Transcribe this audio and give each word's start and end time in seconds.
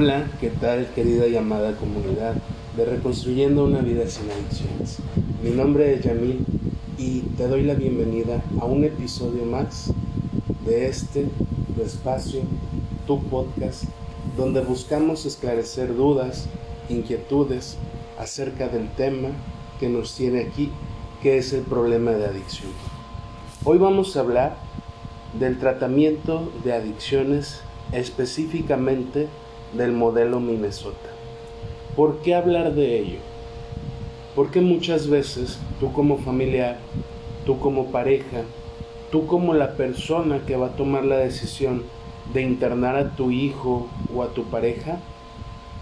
Hola, 0.00 0.30
¿qué 0.40 0.50
tal 0.50 0.86
querida 0.94 1.26
llamada 1.26 1.74
comunidad 1.74 2.34
de 2.76 2.84
Reconstruyendo 2.84 3.64
una 3.64 3.80
vida 3.80 4.06
sin 4.06 4.30
adicciones? 4.30 4.98
Mi 5.42 5.50
nombre 5.50 5.92
es 5.92 6.04
Yamil 6.04 6.46
y 6.96 7.22
te 7.36 7.48
doy 7.48 7.64
la 7.64 7.74
bienvenida 7.74 8.40
a 8.60 8.64
un 8.64 8.84
episodio 8.84 9.44
más 9.44 9.92
de 10.64 10.86
este 10.86 11.26
tu 11.74 11.82
espacio, 11.82 12.42
tu 13.08 13.20
podcast, 13.24 13.86
donde 14.36 14.60
buscamos 14.60 15.26
esclarecer 15.26 15.96
dudas, 15.96 16.46
inquietudes 16.88 17.76
acerca 18.20 18.68
del 18.68 18.88
tema 18.90 19.30
que 19.80 19.88
nos 19.88 20.14
tiene 20.14 20.42
aquí, 20.42 20.70
que 21.24 21.38
es 21.38 21.52
el 21.52 21.62
problema 21.62 22.12
de 22.12 22.24
adicción. 22.24 22.70
Hoy 23.64 23.78
vamos 23.78 24.16
a 24.16 24.20
hablar 24.20 24.58
del 25.40 25.58
tratamiento 25.58 26.52
de 26.62 26.72
adicciones 26.72 27.62
específicamente 27.90 29.26
del 29.72 29.92
modelo 29.92 30.40
Minnesota. 30.40 31.10
¿Por 31.96 32.18
qué 32.18 32.34
hablar 32.34 32.74
de 32.74 32.98
ello? 32.98 33.18
Porque 34.34 34.60
muchas 34.60 35.08
veces 35.08 35.58
tú 35.80 35.92
como 35.92 36.18
familiar, 36.18 36.78
tú 37.44 37.58
como 37.58 37.86
pareja, 37.90 38.42
tú 39.10 39.26
como 39.26 39.54
la 39.54 39.72
persona 39.72 40.40
que 40.46 40.56
va 40.56 40.68
a 40.68 40.76
tomar 40.76 41.04
la 41.04 41.16
decisión 41.16 41.82
de 42.32 42.42
internar 42.42 42.96
a 42.96 43.16
tu 43.16 43.30
hijo 43.30 43.88
o 44.14 44.22
a 44.22 44.28
tu 44.28 44.44
pareja, 44.44 45.00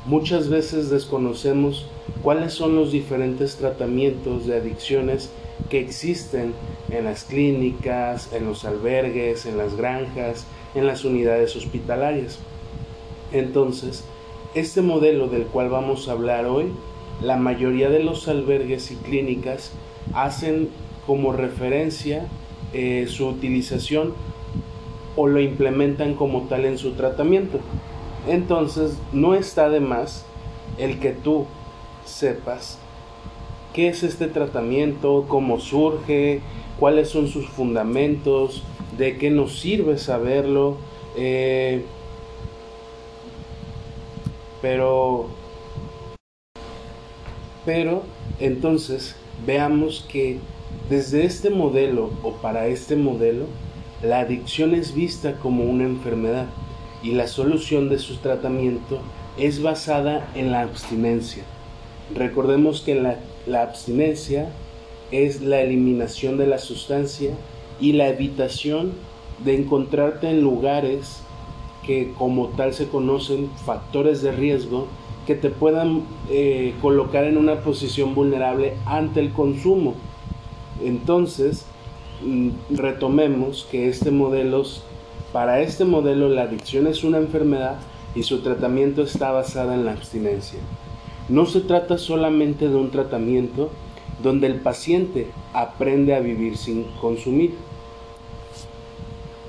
muchas 0.07 0.49
veces 0.49 0.91
desconocemos 0.91 1.87
cuáles 2.23 2.53
son 2.53 2.77
los 2.77 2.93
diferentes 2.93 3.57
tratamientos 3.57 4.47
de 4.47 4.57
adicciones 4.57 5.31
que 5.69 5.81
existen 5.81 6.55
en 6.91 7.05
las 7.05 7.25
clínicas, 7.25 8.33
en 8.33 8.47
los 8.47 8.65
albergues, 8.65 9.47
en 9.47 9.59
las 9.59 9.77
granjas, 9.77 10.47
en 10.75 10.87
las 10.87 11.05
unidades 11.05 11.57
hospitalarias. 11.57 12.39
Entonces, 13.39 14.05
este 14.55 14.83
modelo 14.83 15.29
del 15.29 15.45
cual 15.47 15.69
vamos 15.69 16.09
a 16.09 16.13
hablar 16.13 16.47
hoy, 16.47 16.73
la 17.21 17.37
mayoría 17.37 17.89
de 17.89 18.03
los 18.03 18.29
albergues 18.29 18.91
y 18.91 18.97
clínicas 18.97 19.73
hacen 20.15 20.69
como 21.07 21.33
referencia 21.33 22.27
eh, 22.73 23.07
su 23.09 23.29
utilización 23.29 24.15
o 25.15 25.27
lo 25.27 25.41
implementan 25.41 26.15
como 26.15 26.43
tal 26.43 26.65
en 26.65 26.79
su 26.79 26.93
tratamiento. 26.93 27.59
Entonces, 28.29 28.99
no 29.13 29.35
está 29.35 29.71
de 29.71 29.81
más 29.81 30.27
el 30.79 30.99
que 30.99 31.13
tú 31.13 31.47
sepas 32.05 32.79
qué 33.77 33.89
es 33.89 34.03
este 34.03 34.27
tratamiento, 34.29 35.27
cómo 35.29 35.61
surge, 35.61 36.41
cuáles 36.81 37.11
son 37.11 37.29
sus 37.29 37.47
fundamentos, 37.47 38.63
de 38.97 39.19
qué 39.19 39.29
nos 39.29 39.59
sirve 39.59 39.99
saberlo. 39.99 40.79
Eh, 41.15 41.85
pero, 44.67 45.27
pero 47.65 48.03
entonces 48.41 49.15
veamos 49.47 50.05
que 50.11 50.41
desde 50.91 51.25
este 51.25 51.51
modelo 51.51 52.11
o 52.25 52.33
para 52.33 52.67
este 52.67 52.97
modelo, 52.97 53.45
la 54.03 54.19
adicción 54.19 54.75
es 54.75 54.93
vista 54.93 55.37
como 55.37 55.63
una 55.63 55.85
enfermedad 55.85 56.47
y 57.01 57.13
la 57.13 57.29
solución 57.29 57.89
de 57.89 58.01
su 58.01 58.17
tratamiento 58.17 58.99
es 59.39 59.63
basada 59.63 60.29
en 60.35 60.51
la 60.51 60.63
abstinencia. 60.63 61.45
Recordemos 62.13 62.81
que 62.81 62.97
la, 62.97 63.21
la 63.47 63.63
abstinencia 63.63 64.49
es 65.13 65.43
la 65.43 65.61
eliminación 65.61 66.39
de 66.39 66.49
la 66.49 66.59
sustancia 66.59 67.31
y 67.81 67.93
la 67.93 68.09
evitación 68.09 68.95
de 69.45 69.55
encontrarte 69.55 70.29
en 70.29 70.41
lugares 70.41 71.23
que 71.87 72.13
como 72.19 72.49
tal 72.49 72.75
se 72.75 72.89
conocen 72.89 73.51
factores 73.65 74.23
de 74.23 74.33
riesgo 74.33 74.87
que 75.27 75.35
te 75.35 75.51
puedan 75.51 76.03
eh, 76.31 76.75
colocar 76.81 77.25
en 77.25 77.37
una 77.37 77.61
posición 77.61 78.15
vulnerable 78.15 78.75
ante 78.87 79.21
el 79.21 79.33
consumo. 79.33 79.95
Entonces, 80.83 81.67
mm, 82.25 82.51
retomemos 82.71 83.67
que 83.71 83.89
este 83.89 84.11
modelo, 84.11 84.63
para 85.33 85.61
este 85.61 85.85
modelo 85.85 86.29
la 86.29 86.43
adicción 86.43 86.87
es 86.87 87.03
una 87.03 87.19
enfermedad 87.19 87.79
y 88.15 88.23
su 88.23 88.41
tratamiento 88.41 89.03
está 89.03 89.33
basado 89.33 89.73
en 89.73 89.85
la 89.85 89.93
abstinencia. 89.93 90.61
No 91.29 91.47
se 91.47 91.61
trata 91.61 91.99
solamente 91.99 92.69
de 92.69 92.77
un 92.77 92.91
tratamiento 92.91 93.71
donde 94.23 94.47
el 94.47 94.61
paciente 94.61 95.27
aprende 95.53 96.15
a 96.15 96.21
vivir 96.21 96.57
sin 96.57 96.85
consumir. 97.01 97.55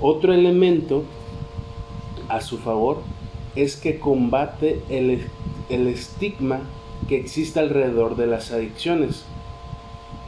Otro 0.00 0.32
elemento 0.32 1.04
a 2.28 2.40
su 2.40 2.58
favor 2.58 3.02
es 3.56 3.76
que 3.76 3.98
combate 3.98 4.82
el, 4.88 5.26
estigma 5.88 6.60
que 7.08 7.16
existe 7.16 7.60
alrededor 7.60 8.16
de 8.16 8.26
las 8.26 8.52
adicciones. 8.52 9.24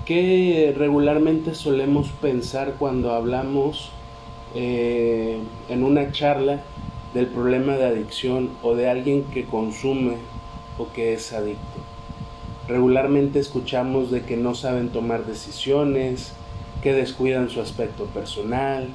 que 0.07 0.75
regularmente 0.77 1.55
solemos 1.55 2.09
pensar 2.21 2.75
cuando 2.79 3.13
hablamos 3.13 3.93
eh, 4.57 5.39
en 5.69 5.85
una 5.85 6.11
charla 6.11 6.63
del 7.15 7.27
problema 7.27 7.75
de 7.75 7.87
adicción 7.87 8.51
o 8.63 8.75
de 8.75 8.89
alguien 8.89 9.23
que 9.25 9.45
consume 9.45 10.17
o 10.79 10.93
que 10.93 11.13
es 11.13 11.33
adicto? 11.33 11.79
Regularmente 12.67 13.39
escuchamos 13.39 14.11
de 14.11 14.23
que 14.23 14.37
no 14.37 14.55
saben 14.55 14.89
tomar 14.89 15.27
decisiones, 15.27 16.33
que 16.83 16.93
descuidan 16.93 17.51
su 17.51 17.61
aspecto 17.61 18.07
personal, 18.07 18.89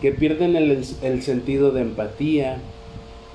que 0.00 0.12
pierden 0.12 0.56
el, 0.56 1.22
sentido 1.22 1.72
de 1.72 1.82
empatía, 1.82 2.58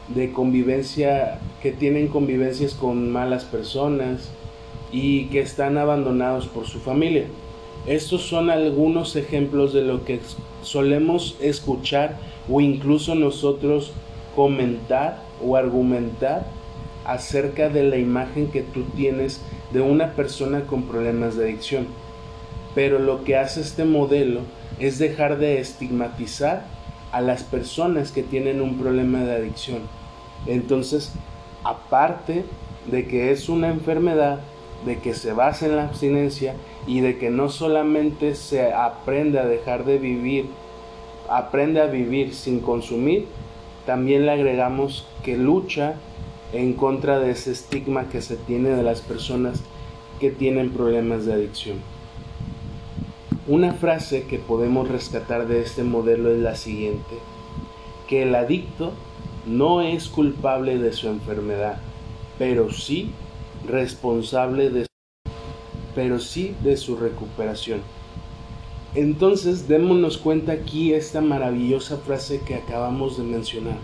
de 0.08 0.32
convivencia, 0.32 1.40
que 1.62 1.72
tienen 1.72 2.08
convivencias 2.08 2.74
con 2.74 3.12
malas 3.12 3.44
personas 3.44 4.32
y 4.92 5.26
que 5.26 5.42
están 5.42 5.78
abandonados 5.78 6.48
por 6.48 6.68
su 6.68 6.80
familia. 6.80 7.26
Estos 7.86 8.22
son 8.22 8.50
algunos 8.50 9.16
ejemplos 9.16 9.74
de 9.74 9.82
lo 9.82 10.06
que 10.06 10.20
solemos 10.62 11.36
escuchar 11.42 12.18
o 12.50 12.62
incluso 12.62 13.14
nosotros 13.16 13.92
comentar 14.36 15.22
o 15.46 15.58
argumentar 15.58 16.46
acerca 17.06 17.68
de 17.68 17.84
la 17.84 17.98
imagen 17.98 18.48
que 18.48 18.62
tú 18.62 18.84
tienes 18.96 19.42
de 19.74 19.82
una 19.82 20.14
persona 20.14 20.62
con 20.62 20.84
problemas 20.84 21.36
de 21.36 21.46
adicción. 21.46 21.88
Pero 22.74 23.00
lo 23.00 23.26
que 23.26 23.36
hace 23.36 23.60
este 23.60 23.84
modelo 23.84 24.42
es 24.80 25.00
dejar 25.00 25.38
de 25.38 25.60
estigmatizar 25.60 26.66
a 27.12 27.22
las 27.22 27.44
personas 27.44 28.12
que 28.12 28.24
tienen 28.24 28.62
un 28.62 28.78
problema 28.78 29.20
de 29.20 29.36
adicción. 29.36 29.82
Entonces, 30.48 31.14
aparte 31.64 32.44
de 32.88 33.08
que 33.08 33.32
es 33.32 33.50
una 33.50 33.70
enfermedad, 33.70 34.40
de 34.86 35.00
que 35.00 35.14
se 35.14 35.32
basa 35.32 35.66
en 35.66 35.78
la 35.78 35.86
abstinencia 35.86 36.56
y 36.88 37.00
de 37.00 37.18
que 37.18 37.30
no 37.30 37.50
solamente 37.50 38.36
se 38.36 38.74
aprende 38.74 39.40
a 39.40 39.46
dejar 39.46 39.86
de 39.86 39.98
vivir, 39.98 40.48
aprende 41.30 41.82
a 41.82 41.86
vivir 41.86 42.34
sin 42.34 42.60
consumir, 42.60 43.28
también 43.86 44.26
le 44.26 44.32
agregamos 44.32 45.08
que 45.24 45.38
lucha 45.38 45.96
en 46.52 46.74
contra 46.74 47.20
de 47.20 47.32
ese 47.32 47.52
estigma 47.52 48.10
que 48.10 48.22
se 48.22 48.36
tiene 48.36 48.70
de 48.70 48.84
las 48.84 49.02
personas 49.02 49.62
que 50.20 50.32
tienen 50.32 50.72
problemas 50.72 51.26
de 51.26 51.34
adicción. 51.34 51.93
Una 53.46 53.74
frase 53.74 54.24
que 54.24 54.40
podemos 54.40 54.88
rescatar 54.88 55.48
de 55.48 55.60
este 55.62 55.84
modelo 55.84 56.32
es 56.32 56.40
la 56.40 56.56
siguiente, 56.56 57.18
que 58.08 58.24
el 58.24 58.36
adicto 58.36 58.94
no 59.46 59.82
es 59.82 60.08
culpable 60.08 60.78
de 60.78 60.94
su 60.94 61.10
enfermedad, 61.10 61.80
pero 62.40 62.72
sí 62.72 63.12
responsable 63.68 64.70
de 64.70 64.86
pero 65.94 66.20
sí 66.20 66.56
de 66.64 66.78
su 66.78 66.96
recuperación. 66.96 67.82
Entonces, 68.96 69.68
démonos 69.68 70.18
cuenta 70.18 70.54
aquí 70.54 70.94
esta 70.94 71.20
maravillosa 71.20 71.98
frase 71.98 72.40
que 72.48 72.56
acabamos 72.56 73.18
de 73.18 73.24
mencionar. 73.24 73.78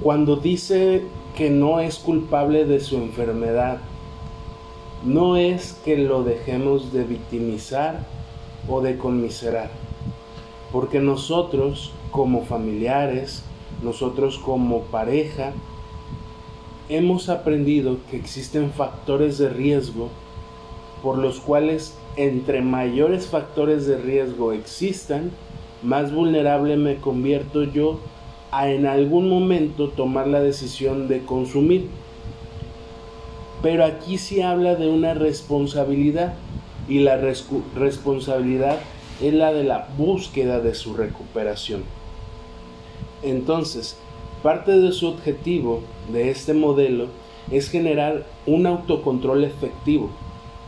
Cuando 0.00 0.36
dice 0.36 1.02
que 1.36 1.50
no 1.50 1.80
es 1.80 1.98
culpable 1.98 2.64
de 2.64 2.78
su 2.78 2.96
enfermedad, 2.96 3.78
no 5.04 5.36
es 5.36 5.74
que 5.84 5.96
lo 5.96 6.24
dejemos 6.24 6.92
de 6.92 7.04
victimizar 7.04 8.04
o 8.68 8.80
de 8.80 8.98
conmiserar, 8.98 9.70
porque 10.72 11.00
nosotros 11.00 11.92
como 12.10 12.44
familiares, 12.44 13.44
nosotros 13.82 14.38
como 14.38 14.82
pareja, 14.82 15.52
hemos 16.88 17.28
aprendido 17.28 17.98
que 18.10 18.16
existen 18.16 18.72
factores 18.72 19.38
de 19.38 19.50
riesgo 19.50 20.08
por 21.02 21.18
los 21.18 21.38
cuales 21.38 21.96
entre 22.16 22.60
mayores 22.60 23.28
factores 23.28 23.86
de 23.86 23.98
riesgo 23.98 24.52
existan, 24.52 25.30
más 25.82 26.12
vulnerable 26.12 26.76
me 26.76 26.96
convierto 26.96 27.62
yo 27.62 28.00
a 28.50 28.68
en 28.70 28.86
algún 28.86 29.28
momento 29.28 29.90
tomar 29.90 30.26
la 30.26 30.40
decisión 30.40 31.06
de 31.06 31.20
consumir 31.20 31.88
pero 33.62 33.84
aquí 33.84 34.18
sí 34.18 34.40
habla 34.42 34.74
de 34.74 34.88
una 34.88 35.14
responsabilidad 35.14 36.34
y 36.88 37.00
la 37.00 37.16
responsabilidad 37.16 38.78
es 39.20 39.34
la 39.34 39.52
de 39.52 39.64
la 39.64 39.88
búsqueda 39.96 40.60
de 40.60 40.74
su 40.74 40.94
recuperación. 40.94 41.82
Entonces, 43.22 43.98
Parte 44.42 44.78
de 44.78 44.92
su 44.92 45.08
objetivo 45.08 45.82
de 46.12 46.30
este 46.30 46.54
modelo 46.54 47.06
es 47.50 47.70
generar 47.70 48.24
un 48.46 48.66
autocontrol 48.66 49.42
efectivo 49.42 50.10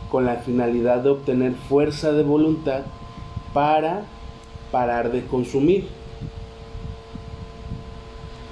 con 0.09 0.25
la 0.25 0.37
finalidad 0.37 0.99
de 0.99 1.11
obtener 1.11 1.53
fuerza 1.53 2.11
de 2.11 2.23
voluntad 2.23 2.81
para 3.53 4.03
parar 4.71 5.13
de 5.13 5.25
consumir. 5.25 5.87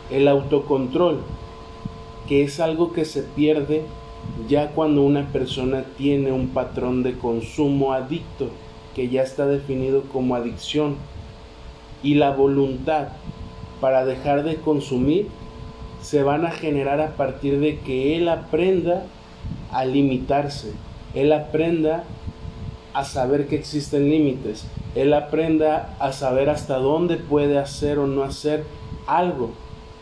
El 0.10 0.30
autocontrol, 0.30 1.20
que 2.30 2.44
es 2.44 2.62
algo 2.62 2.94
que 2.94 3.04
se 3.04 3.22
pierde 3.24 3.84
ya 4.48 4.72
cuando 4.72 5.04
una 5.04 5.28
persona 5.32 5.84
tiene 5.98 6.32
un 6.32 6.50
patrón 6.50 7.04
de 7.04 7.18
consumo 7.18 7.94
adicto, 7.94 8.50
que 8.96 9.10
ya 9.10 9.22
está 9.22 9.46
definido 9.46 10.04
como 10.04 10.36
adicción, 10.36 10.96
y 12.02 12.16
la 12.16 12.32
voluntad 12.32 13.10
para 13.82 14.06
dejar 14.06 14.44
de 14.44 14.56
consumir 14.56 15.28
se 16.02 16.24
van 16.24 16.46
a 16.46 16.52
generar 16.52 17.02
a 17.02 17.16
partir 17.16 17.60
de 17.60 17.80
que 17.80 18.16
él 18.16 18.30
aprenda 18.30 19.04
a 19.72 19.86
limitarse, 19.86 20.74
él 21.14 21.34
aprenda 21.34 22.04
a 22.94 23.04
saber 23.04 23.48
que 23.48 23.56
existen 23.56 24.10
límites, 24.10 24.66
él 24.96 25.14
aprenda 25.14 25.96
a 26.00 26.12
saber 26.12 26.50
hasta 26.50 26.78
dónde 26.78 27.18
puede 27.18 27.58
hacer 27.58 28.00
o 28.00 28.08
no 28.08 28.24
hacer 28.24 28.64
algo, 29.08 29.52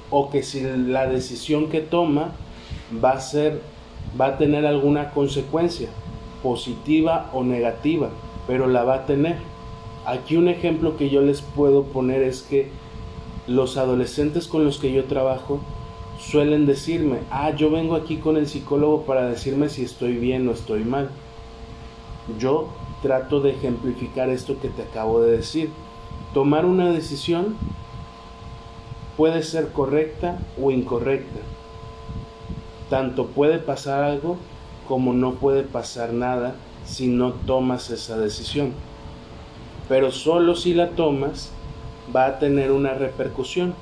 o 0.09 0.29
que 0.29 0.43
si 0.43 0.61
la 0.61 1.07
decisión 1.07 1.69
que 1.69 1.81
toma 1.81 2.31
va 3.03 3.11
a 3.11 3.19
ser, 3.19 3.61
va 4.19 4.27
a 4.27 4.38
tener 4.38 4.65
alguna 4.65 5.12
consecuencia, 5.12 5.89
positiva 6.44 7.30
o 7.33 7.44
negativa, 7.44 8.09
pero 8.45 8.68
la 8.68 8.83
va 8.83 8.95
a 8.95 9.06
tener. 9.06 9.38
Aquí 10.06 10.38
un 10.38 10.48
ejemplo 10.48 10.98
que 10.98 11.09
yo 11.09 11.21
les 11.21 11.42
puedo 11.42 11.83
poner 11.83 12.21
es 12.21 12.42
que 12.42 12.69
los 13.48 13.77
adolescentes 13.77 14.48
con 14.48 14.63
los 14.63 14.77
que 14.77 14.92
yo 14.92 15.06
trabajo 15.06 15.59
suelen 16.19 16.65
decirme, 16.65 17.19
ah, 17.31 17.51
yo 17.51 17.69
vengo 17.69 17.95
aquí 17.95 18.18
con 18.18 18.38
el 18.38 18.48
psicólogo 18.48 19.04
para 19.04 19.27
decirme 19.27 19.69
si 19.69 19.83
estoy 19.83 20.18
bien 20.18 20.48
o 20.48 20.51
estoy 20.51 20.83
mal. 20.83 21.09
Yo 22.39 22.69
trato 23.01 23.39
de 23.39 23.51
ejemplificar 23.51 24.30
esto 24.30 24.59
que 24.59 24.69
te 24.69 24.83
acabo 24.83 25.21
de 25.21 25.38
decir. 25.38 25.69
Tomar 26.33 26.65
una 26.65 26.92
decisión 26.92 27.56
puede 29.15 29.44
ser 29.44 29.71
correcta 29.71 30.39
o 30.62 30.71
incorrecta. 30.71 31.39
Tanto 32.89 33.27
puede 33.27 33.59
pasar 33.59 34.03
algo 34.03 34.37
como 34.87 35.13
no 35.13 35.33
puede 35.33 35.63
pasar 35.63 36.13
nada 36.13 36.55
si 36.85 37.07
no 37.07 37.33
tomas 37.33 37.89
esa 37.89 38.17
decisión. 38.17 38.71
Pero 39.89 40.11
solo 40.11 40.55
si 40.55 40.73
la 40.73 40.89
tomas 40.91 41.51
va 42.15 42.25
a 42.25 42.39
tener 42.39 42.71
una 42.71 42.93
repercusión 42.93 43.73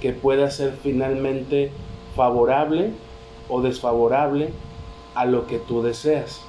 que 0.00 0.12
pueda 0.12 0.50
ser 0.50 0.76
finalmente 0.82 1.72
favorable 2.14 2.92
o 3.48 3.60
desfavorable 3.60 4.50
a 5.14 5.24
lo 5.24 5.46
que 5.46 5.58
tú 5.58 5.82
deseas. 5.82 6.40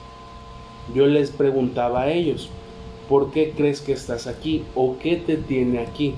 Yo 0.93 1.07
les 1.07 1.31
preguntaba 1.31 2.03
a 2.03 2.11
ellos, 2.11 2.49
¿por 3.09 3.31
qué 3.31 3.53
crees 3.55 3.81
que 3.81 3.93
estás 3.93 4.27
aquí? 4.27 4.63
¿O 4.75 4.97
qué 4.99 5.15
te 5.15 5.37
tiene 5.37 5.79
aquí? 5.79 6.13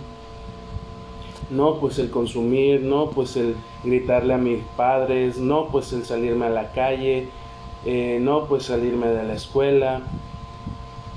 No, 1.49 1.79
pues 1.79 1.99
el 1.99 2.09
consumir, 2.09 2.81
no, 2.81 3.11
pues 3.11 3.38
el 3.38 3.55
gritarle 3.83 4.33
a 4.33 4.38
mis 4.38 4.63
padres, 4.75 5.38
no, 5.38 5.68
pues 5.68 5.94
el 5.94 6.06
salirme 6.06 6.45
a 6.45 6.50
la 6.50 6.71
calle, 6.71 7.29
eh, 7.85 8.19
no, 8.21 8.45
pues 8.45 8.63
salirme 8.63 9.07
de 9.07 9.24
la 9.24 9.33
escuela. 9.33 10.01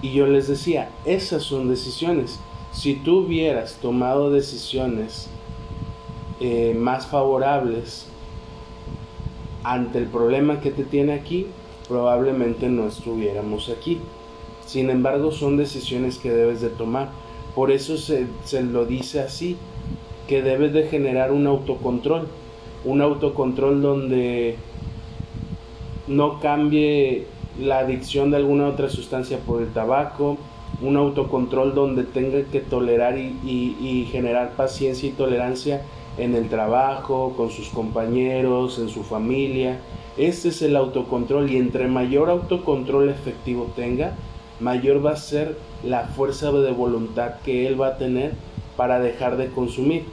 Y 0.02 0.12
yo 0.12 0.26
les 0.26 0.48
decía, 0.48 0.90
esas 1.04 1.42
son 1.42 1.68
decisiones. 1.68 2.40
Si 2.72 2.94
tú 2.94 3.20
hubieras 3.20 3.78
tomado 3.82 4.30
decisiones 4.30 5.28
eh, 6.40 6.74
más 6.78 7.06
favorables 7.06 8.06
ante 9.62 9.98
el 9.98 10.06
problema 10.06 10.60
que 10.60 10.70
te 10.70 10.84
tiene 10.84 11.12
aquí, 11.12 11.46
probablemente 11.88 12.68
no 12.68 12.86
estuviéramos 12.86 13.68
aquí. 13.68 14.00
Sin 14.64 14.88
embargo, 14.88 15.32
son 15.32 15.56
decisiones 15.56 16.18
que 16.18 16.30
debes 16.30 16.60
de 16.60 16.68
tomar. 16.68 17.10
Por 17.54 17.72
eso 17.72 17.96
se, 17.96 18.26
se 18.44 18.62
lo 18.62 18.86
dice 18.86 19.20
así, 19.20 19.56
que 20.28 20.42
debes 20.42 20.72
de 20.72 20.86
generar 20.86 21.32
un 21.32 21.48
autocontrol. 21.48 22.28
Un 22.84 23.02
autocontrol 23.02 23.82
donde 23.82 24.56
no 26.06 26.40
cambie 26.40 27.26
la 27.58 27.80
adicción 27.80 28.30
de 28.30 28.38
alguna 28.38 28.68
otra 28.68 28.88
sustancia 28.88 29.38
por 29.38 29.62
el 29.62 29.72
tabaco, 29.72 30.38
un 30.82 30.96
autocontrol 30.96 31.74
donde 31.74 32.04
tenga 32.04 32.42
que 32.50 32.60
tolerar 32.60 33.18
y, 33.18 34.08
generar 34.10 34.52
paciencia 34.52 35.08
y 35.08 35.12
tolerancia 35.12 35.82
en 36.18 36.34
el 36.34 36.48
trabajo, 36.48 37.34
con 37.36 37.50
sus 37.50 37.68
compañeros, 37.68 38.78
en 38.78 38.88
su 38.88 39.02
familia. 39.02 39.78
Este 40.16 40.48
es 40.48 40.62
el 40.62 40.76
autocontrol 40.76 41.50
y 41.50 41.56
entre 41.56 41.86
mayor 41.86 42.30
autocontrol 42.30 43.08
efectivo 43.08 43.70
tenga, 43.76 44.14
mayor 44.58 45.04
va 45.04 45.12
a 45.12 45.16
ser 45.16 45.56
la 45.84 46.04
fuerza 46.04 46.50
de 46.52 46.72
voluntad 46.72 47.36
que 47.44 47.66
él 47.66 47.80
va 47.80 47.88
a 47.88 47.98
tener 47.98 48.32
para 48.76 49.00
dejar 49.00 49.36
de 49.36 49.48
consumir. 49.48 50.04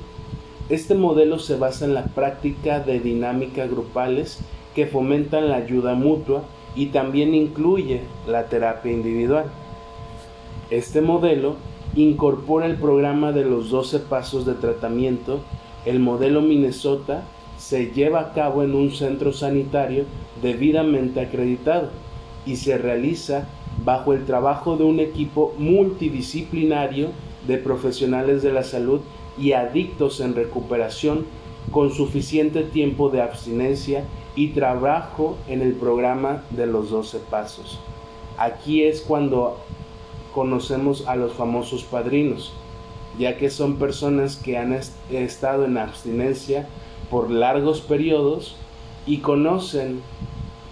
Este 0.69 0.95
modelo 0.95 1.39
se 1.39 1.55
basa 1.55 1.85
en 1.85 1.93
la 1.93 2.05
práctica 2.05 2.79
de 2.79 2.99
dinámicas 2.99 3.69
grupales 3.69 4.39
que 4.75 4.85
fomentan 4.85 5.49
la 5.49 5.55
ayuda 5.55 5.95
mutua 5.95 6.43
y 6.75 6.87
también 6.87 7.33
incluye 7.33 8.01
la 8.27 8.47
terapia 8.47 8.91
individual. 8.91 9.45
Este 10.69 11.01
modelo 11.01 11.55
incorpora 11.95 12.65
el 12.65 12.75
programa 12.75 13.31
de 13.31 13.45
los 13.45 13.69
12 13.69 13.99
pasos 13.99 14.45
de 14.45 14.53
tratamiento 14.55 15.39
el 15.87 16.01
modelo 16.01 16.41
Minnesota 16.41 17.23
se 17.57 17.91
lleva 17.93 18.19
a 18.19 18.33
cabo 18.33 18.61
en 18.61 18.75
un 18.75 18.91
centro 18.91 19.31
sanitario 19.31 20.03
debidamente 20.41 21.21
acreditado 21.21 21.91
y 22.45 22.57
se 22.57 22.77
realiza 22.77 23.47
bajo 23.85 24.11
el 24.11 24.25
trabajo 24.25 24.75
de 24.75 24.83
un 24.83 24.99
equipo 24.99 25.55
multidisciplinario 25.57 27.11
de 27.47 27.57
profesionales 27.57 28.43
de 28.43 28.51
la 28.51 28.63
salud 28.63 28.99
y 29.37 29.53
adictos 29.53 30.19
en 30.19 30.35
recuperación 30.35 31.25
con 31.71 31.91
suficiente 31.91 32.63
tiempo 32.63 33.09
de 33.09 33.21
abstinencia 33.21 34.05
y 34.35 34.49
trabajo 34.49 35.37
en 35.47 35.61
el 35.61 35.73
programa 35.73 36.43
de 36.51 36.65
los 36.65 36.89
12 36.89 37.19
pasos. 37.29 37.79
Aquí 38.37 38.83
es 38.83 39.01
cuando 39.01 39.57
conocemos 40.33 41.07
a 41.07 41.15
los 41.15 41.33
famosos 41.33 41.83
padrinos 41.83 42.53
ya 43.17 43.37
que 43.37 43.49
son 43.49 43.77
personas 43.77 44.37
que 44.37 44.57
han 44.57 44.79
estado 45.11 45.65
en 45.65 45.77
abstinencia 45.77 46.67
por 47.09 47.31
largos 47.31 47.81
periodos 47.81 48.55
y 49.05 49.17
conocen 49.17 50.01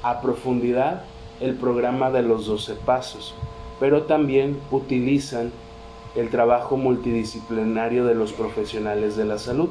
a 0.04 0.22
profundidad 0.22 1.04
el 1.40 1.56
programa 1.56 2.12
de 2.12 2.22
los 2.22 2.46
12 2.46 2.76
pasos, 2.76 3.34
pero 3.80 4.04
también 4.04 4.58
utilizan 4.72 5.52
el 6.16 6.30
trabajo 6.30 6.78
multidisciplinario 6.78 8.06
de 8.06 8.16
los 8.16 8.34
profesionales 8.34 9.16
de 9.18 9.26
la 9.26 9.38
salud. 9.38 9.70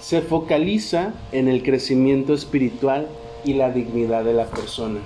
Se 0.00 0.22
focaliza 0.22 1.14
en 1.32 1.48
el 1.48 1.62
crecimiento 1.62 2.34
espiritual 2.34 3.08
y 3.44 3.54
la 3.54 3.70
dignidad 3.70 4.24
de 4.24 4.34
la 4.34 4.46
persona. 4.46 5.00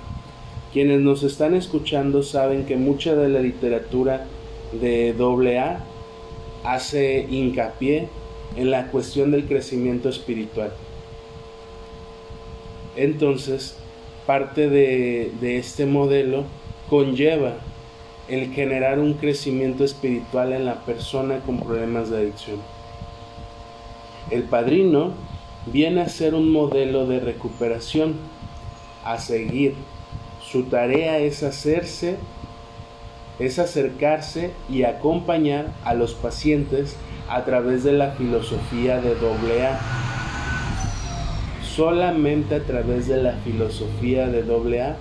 Quienes 0.73 1.01
nos 1.01 1.23
están 1.23 1.55
escuchando 1.55 2.23
saben 2.23 2.67
que 2.67 2.77
mucha 2.77 3.15
de 3.15 3.29
la 3.29 3.41
literatura 3.41 4.27
de 4.73 5.15
AA 5.19 5.85
hace 6.65 7.27
hincapié 7.31 8.09
en 8.57 8.71
la 8.71 8.91
cuestión 8.91 9.31
del 9.31 9.47
crecimiento 9.47 10.09
espiritual. 10.09 10.73
Entonces, 12.97 13.77
parte 14.27 14.69
de, 14.69 15.31
de 15.41 15.59
este 15.59 15.87
modelo 15.87 16.45
conlleva 16.89 17.55
el 18.29 18.53
generar 18.53 18.99
un 18.99 19.15
crecimiento 19.15 19.85
espiritual 19.85 20.53
en 20.53 20.65
la 20.65 20.85
persona 20.85 21.41
con 21.41 21.61
problemas 21.61 22.11
de 22.11 22.19
adicción. 22.19 22.61
El 24.31 24.45
padrino 24.45 25.13
viene 25.67 26.01
a 26.03 26.09
ser 26.09 26.35
un 26.35 26.51
modelo 26.51 27.07
de 27.07 27.21
recuperación 27.21 28.17
a 29.05 29.19
seguir. 29.19 29.75
Su 30.43 30.65
tarea 30.65 31.19
es 31.19 31.43
hacerse 31.43 32.17
es 33.39 33.59
acercarse 33.59 34.53
y 34.71 34.85
acompañar 34.85 35.73
a 35.85 35.95
los 35.95 36.15
pacientes 36.15 36.97
a 37.29 37.45
través 37.45 37.85
de 37.85 37.93
la 37.93 38.13
filosofía 38.13 39.01
de 39.01 39.11
AA. 39.11 39.79
Solamente 41.63 42.55
a 42.55 42.61
través 42.61 43.09
de 43.09 43.23
la 43.23 43.33
filosofía 43.45 44.29
de 44.29 44.41
AA 44.41 44.97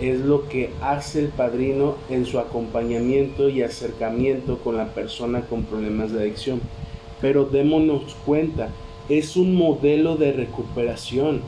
es 0.00 0.20
lo 0.20 0.48
que 0.48 0.70
hace 0.80 1.20
el 1.20 1.28
padrino 1.28 1.96
en 2.08 2.26
su 2.26 2.38
acompañamiento 2.38 3.48
y 3.48 3.62
acercamiento 3.62 4.58
con 4.58 4.76
la 4.76 4.94
persona 4.94 5.42
con 5.42 5.64
problemas 5.64 6.12
de 6.12 6.20
adicción. 6.20 6.60
Pero 7.20 7.44
démonos 7.44 8.16
cuenta, 8.24 8.68
es 9.08 9.36
un 9.36 9.54
modelo 9.54 10.16
de 10.16 10.32
recuperación 10.32 11.40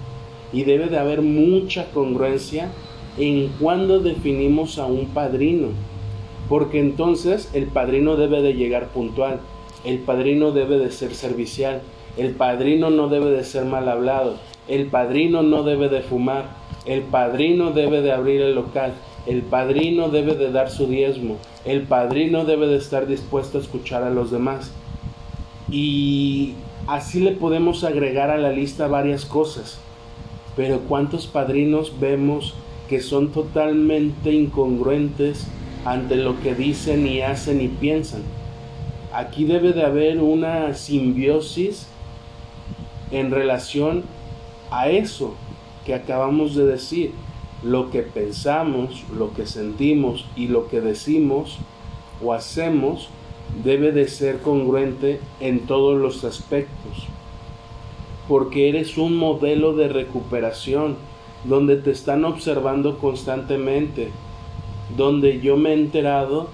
y 0.53 0.65
debe 0.65 0.89
de 0.89 0.99
haber 0.99 1.23
mucha 1.23 1.91
congruencia 1.93 2.71
en 3.19 3.49
cuando 3.61 4.01
definimos 4.01 4.79
a 4.79 4.87
un 4.87 5.07
padrino 5.07 5.69
porque 6.51 6.81
entonces 6.81 7.49
el 7.55 7.67
padrino 7.67 8.17
debe 8.17 8.43
de 8.43 8.55
llegar 8.55 8.89
puntual. 8.89 9.39
El 9.85 10.01
padrino 10.01 10.51
debe 10.51 10.79
de 10.79 10.91
ser 10.91 11.15
servicial. 11.15 11.81
El 12.17 12.33
padrino 12.33 12.91
no 12.91 13.07
debe 13.07 13.31
de 13.31 13.45
ser 13.45 13.67
mal 13.67 13.89
hablado. 13.89 14.35
El 14.67 14.87
padrino 14.87 15.43
no 15.43 15.63
debe 15.63 15.89
de 15.89 16.01
fumar. 16.01 16.60
El 16.87 17.03
padrino 17.03 17.73
debe 17.73 18.01
de 18.01 18.13
abrir 18.13 18.41
el 18.41 18.55
local. 18.55 18.95
El 19.27 19.43
padrino 19.43 20.09
debe 20.09 20.35
de 20.35 20.51
dar 20.51 20.71
su 20.71 20.87
diezmo. 20.87 21.37
El 21.65 21.83
padrino 21.83 22.45
debe 22.45 22.67
de 22.69 22.77
estar 22.77 23.07
dispuesto 23.07 23.59
a 23.59 23.61
escuchar 23.61 24.03
a 24.03 24.11
los 24.11 24.31
demás. 24.31 24.73
Y 25.71 26.55
así 26.87 27.21
le 27.21 27.33
podemos 27.33 27.85
agregar 27.85 28.31
a 28.31 28.39
la 28.39 28.51
lista 28.51 28.89
varias 28.89 29.27
cosas. 29.27 29.79
Pero 30.57 30.81
¿cuántos 30.81 31.27
padrinos 31.27 32.01
vemos 32.01 32.55
que 32.89 33.01
son 33.01 33.31
totalmente 33.31 34.33
incongruentes 34.33 35.47
ante 35.85 36.17
lo 36.17 36.41
que 36.41 36.55
dicen 36.55 37.07
y 37.07 37.21
hacen 37.21 37.61
y 37.61 37.69
piensan? 37.69 38.23
Aquí 39.13 39.45
debe 39.45 39.73
de 39.73 39.85
haber 39.85 40.21
una 40.21 40.73
simbiosis 40.75 41.89
en 43.11 43.31
relación 43.31 44.05
a 44.71 44.89
eso 44.89 45.35
que 45.91 45.95
acabamos 45.97 46.55
de 46.55 46.67
decir. 46.67 47.13
Lo 47.65 47.91
que 47.91 48.03
pensamos, 48.03 49.03
lo 49.13 49.35
que 49.35 49.45
sentimos 49.45 50.25
y 50.37 50.47
lo 50.47 50.69
que 50.69 50.81
decimos 50.81 51.59
o 52.25 52.33
hacemos 52.33 53.09
debe 53.65 53.91
de 53.91 54.07
ser 54.07 54.39
congruente 54.39 55.21
en 55.41 55.67
todos 55.67 56.01
los 56.01 56.23
aspectos. 56.23 57.09
Porque 58.29 58.69
eres 58.69 58.99
un 58.99 59.17
modelo 59.17 59.75
de 59.75 59.89
recuperación 59.89 60.97
donde 61.43 61.77
te 61.77 61.91
están 61.91 62.25
observando 62.25 62.97
constantemente, 62.99 64.11
donde 64.97 65.41
yo 65.41 65.57
me 65.57 65.71
he 65.71 65.75
enterado 65.75 66.51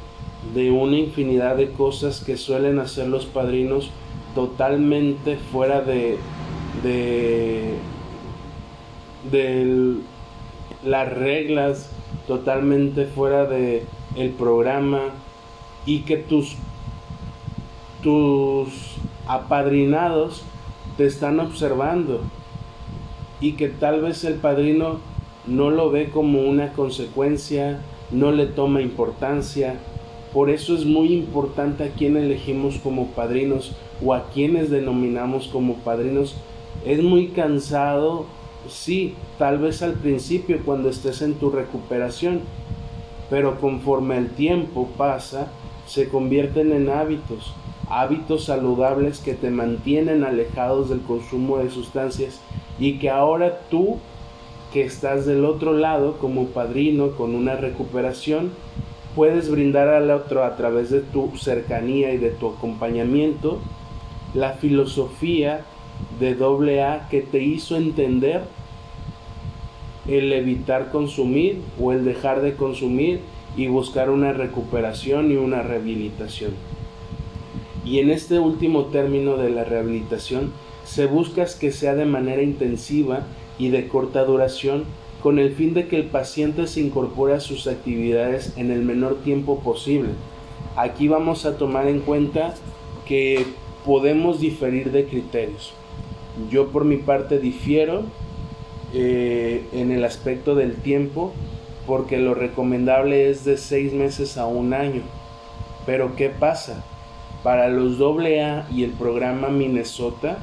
de 0.55 0.71
una 0.71 0.97
infinidad 0.97 1.57
de 1.57 1.73
cosas 1.73 2.25
que 2.25 2.39
suelen 2.39 2.79
hacer 2.79 3.07
los 3.09 3.27
padrinos 3.27 3.91
totalmente 4.35 5.37
fuera 5.37 5.83
de 5.83 6.17
de, 6.83 7.75
de 9.31 9.97
las 10.85 11.13
reglas 11.13 11.91
totalmente 12.27 13.07
fuera 13.07 13.45
de 13.45 13.85
el 14.17 14.31
programa 14.31 15.01
y 15.85 16.01
que 16.01 16.17
tus 16.17 16.57
tus 18.03 18.69
apadrinados 19.27 20.43
te 20.97 21.07
están 21.07 21.41
observando 21.41 22.21
y 23.41 23.53
que 23.53 23.69
tal 23.69 24.01
vez 24.01 24.25
el 24.25 24.35
padrino 24.35 25.01
no 25.47 25.71
lo 25.71 25.91
ve 25.91 26.11
como 26.11 26.41
una 26.43 26.73
consecuencia, 26.73 27.81
no 28.11 28.33
le 28.33 28.47
toma 28.47 28.81
importancia. 28.81 29.77
Por 30.33 30.51
eso 30.51 30.75
es 30.75 30.85
muy 30.85 31.13
importante 31.13 31.85
a 31.85 31.91
quién 31.91 32.17
elegimos 32.17 32.79
como 32.79 33.09
padrinos 33.09 33.73
o 34.05 34.15
a 34.15 34.29
quienes 34.31 34.71
denominamos 34.71 35.49
como 35.49 35.75
padrinos. 35.75 36.37
Es 36.85 37.03
muy 37.03 37.29
cansado, 37.29 38.27
sí, 38.69 39.15
tal 39.39 39.59
vez 39.59 39.83
al 39.83 39.95
principio 39.95 40.61
cuando 40.65 40.89
estés 40.89 41.23
en 41.23 41.35
tu 41.35 41.51
recuperación, 41.51 42.41
pero 43.31 43.61
conforme 43.61 44.19
el 44.19 44.31
tiempo 44.31 44.89
pasa, 44.97 45.49
se 45.87 46.09
convierten 46.09 46.73
en 46.73 46.91
hábitos 46.91 47.55
hábitos 47.89 48.45
saludables 48.45 49.21
que 49.21 49.35
te 49.35 49.51
mantienen 49.51 50.25
alejados 50.25 50.89
del 50.89 51.01
consumo 51.03 51.59
de 51.59 51.71
sustancias 51.71 52.41
y 52.79 52.99
que 52.99 53.11
ahora 53.11 53.61
tú 53.71 53.99
que 54.73 54.85
estás 54.85 55.27
del 55.27 55.45
otro 55.45 55.73
lado 55.73 56.19
como 56.19 56.47
padrino 56.47 57.13
con 57.13 57.35
una 57.35 57.55
recuperación 57.55 58.51
puedes 59.15 59.51
brindar 59.51 59.89
al 59.89 60.11
otro 60.11 60.45
a 60.45 60.57
través 60.57 60.91
de 60.91 61.01
tu 61.01 61.31
cercanía 61.37 62.13
y 62.13 62.19
de 62.19 62.31
tu 62.31 62.49
acompañamiento 62.49 63.61
la 64.35 64.53
filosofía 64.53 65.65
de 66.19 66.35
doble 66.35 66.83
A 66.83 67.09
que 67.09 67.23
te 67.23 67.43
hizo 67.43 67.77
entender 67.77 68.43
el 70.09 70.33
evitar 70.33 70.91
consumir 70.91 71.61
o 71.81 71.93
el 71.93 72.05
dejar 72.05 72.43
de 72.43 72.55
consumir 72.55 73.21
y 73.57 73.67
buscar 73.67 74.11
una 74.11 74.33
recuperación 74.33 75.33
y 75.33 75.37
una 75.37 75.63
rehabilitación. 75.63 76.53
Y 77.85 78.01
en 78.01 78.11
este 78.11 78.39
último 78.39 78.87
término 78.87 79.37
de 79.37 79.51
la 79.51 79.65
rehabilitación 79.65 80.53
se 80.85 81.07
busca 81.07 81.47
que 81.59 81.73
sea 81.73 81.95
de 81.95 82.05
manera 82.05 82.43
intensiva 82.43 83.27
y 83.59 83.69
de 83.69 83.89
corta 83.89 84.25
duración 84.25 84.85
con 85.23 85.39
el 85.39 85.53
fin 85.53 85.75
de 85.75 85.89
que 85.89 85.97
el 85.97 86.05
paciente 86.05 86.67
se 86.67 86.81
incorpore 86.81 87.35
a 87.35 87.41
sus 87.41 87.67
actividades 87.67 88.53
en 88.57 88.71
el 88.71 88.83
menor 88.83 89.23
tiempo 89.23 89.61
posible. 89.61 90.11
Aquí 90.77 91.09
vamos 91.09 91.47
a 91.47 91.57
tomar 91.57 91.89
en 91.89 92.01
cuenta 92.01 92.55
que 93.07 93.47
podemos 93.85 94.41
diferir 94.41 94.93
de 94.93 95.07
criterios. 95.07 95.73
Yo 96.51 96.69
por 96.69 96.85
mi 96.85 96.97
parte 96.97 97.39
difiero 97.39 98.05
eh, 98.95 99.65
en 99.73 99.91
el 99.91 100.05
aspecto 100.05 100.55
del 100.55 100.77
tiempo 100.77 101.33
porque 101.87 102.19
lo 102.19 102.35
recomendable 102.35 103.31
es 103.31 103.45
de 103.45 103.57
seis 103.57 103.93
meses 103.93 104.37
a 104.37 104.47
un 104.47 104.75
año. 104.75 105.03
Pero 105.87 106.17
¿qué 106.17 106.29
pasa? 106.29 106.85
Para 107.43 107.69
los 107.69 108.01
AA 108.01 108.67
y 108.73 108.83
el 108.83 108.91
programa 108.91 109.49
Minnesota 109.49 110.39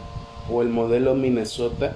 o 0.50 0.62
el 0.62 0.70
modelo 0.70 1.16
Minnesota, 1.16 1.94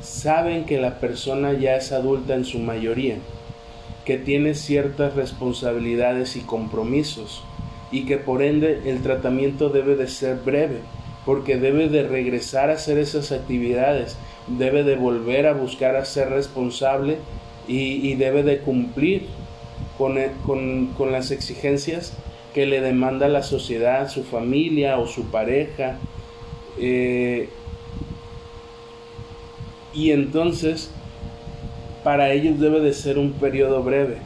saben 0.00 0.64
que 0.64 0.80
la 0.80 0.98
persona 0.98 1.52
ya 1.52 1.76
es 1.76 1.92
adulta 1.92 2.34
en 2.34 2.44
su 2.44 2.58
mayoría, 2.58 3.16
que 4.04 4.16
tiene 4.16 4.54
ciertas 4.54 5.14
responsabilidades 5.14 6.36
y 6.36 6.40
compromisos 6.40 7.42
y 7.92 8.06
que 8.06 8.16
por 8.16 8.42
ende 8.42 8.82
el 8.86 9.02
tratamiento 9.02 9.68
debe 9.68 9.96
de 9.96 10.08
ser 10.08 10.36
breve, 10.36 10.78
porque 11.26 11.58
debe 11.58 11.88
de 11.88 12.06
regresar 12.06 12.70
a 12.70 12.74
hacer 12.74 12.98
esas 12.98 13.32
actividades, 13.32 14.16
debe 14.46 14.82
de 14.82 14.96
volver 14.96 15.46
a 15.46 15.52
buscar 15.52 15.96
a 15.96 16.04
ser 16.04 16.30
responsable 16.30 17.18
y, 17.68 18.14
debe 18.14 18.42
de 18.42 18.58
cumplir 18.58 19.26
con, 19.96 20.16
con 20.96 21.12
las 21.12 21.30
exigencias 21.30 22.14
que 22.52 22.66
le 22.66 22.80
demanda 22.80 23.28
la 23.28 23.42
sociedad, 23.42 24.08
su 24.08 24.24
familia 24.24 24.98
o 24.98 25.06
su 25.06 25.24
pareja. 25.26 25.98
Eh, 26.78 27.48
y 29.92 30.12
entonces 30.12 30.90
para 32.02 32.32
ellos 32.32 32.58
debe 32.58 32.80
de 32.80 32.92
ser 32.92 33.18
un 33.18 33.32
periodo 33.32 33.82
breve. 33.82 34.18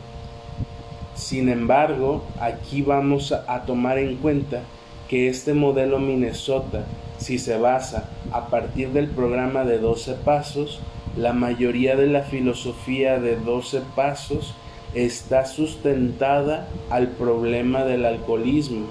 Sin 1.14 1.48
embargo, 1.48 2.24
aquí 2.40 2.82
vamos 2.82 3.32
a, 3.32 3.64
tomar 3.64 3.98
en 3.98 4.16
cuenta 4.16 4.62
que 5.08 5.28
este 5.28 5.54
modelo 5.54 5.98
Minnesota, 5.98 6.84
si 7.18 7.38
se 7.38 7.56
basa 7.56 8.08
a 8.34 8.48
partir 8.48 8.88
del 8.88 9.06
programa 9.06 9.64
de 9.64 9.78
12 9.78 10.14
pasos, 10.24 10.80
la 11.16 11.32
mayoría 11.32 11.94
de 11.94 12.08
la 12.08 12.22
filosofía 12.22 13.20
de 13.20 13.36
12 13.36 13.82
pasos 13.94 14.54
está 14.92 15.46
sustentada 15.46 16.66
al 16.90 17.10
problema 17.10 17.84
del 17.84 18.04
alcoholismo, 18.04 18.86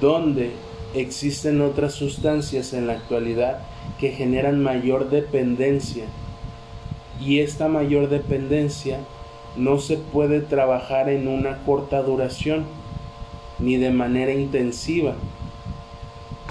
donde 0.00 0.50
existen 0.92 1.60
otras 1.60 1.94
sustancias 1.94 2.72
en 2.72 2.88
la 2.88 2.94
actualidad 2.94 3.58
que 4.00 4.10
generan 4.10 4.60
mayor 4.60 5.08
dependencia. 5.08 6.06
Y 7.20 7.38
esta 7.38 7.68
mayor 7.68 8.08
dependencia 8.08 8.98
no 9.56 9.78
se 9.78 9.98
puede 9.98 10.40
trabajar 10.40 11.08
en 11.08 11.28
una 11.28 11.58
corta 11.58 12.02
duración 12.02 12.64
ni 13.60 13.76
de 13.76 13.92
manera 13.92 14.32
intensiva 14.32 15.14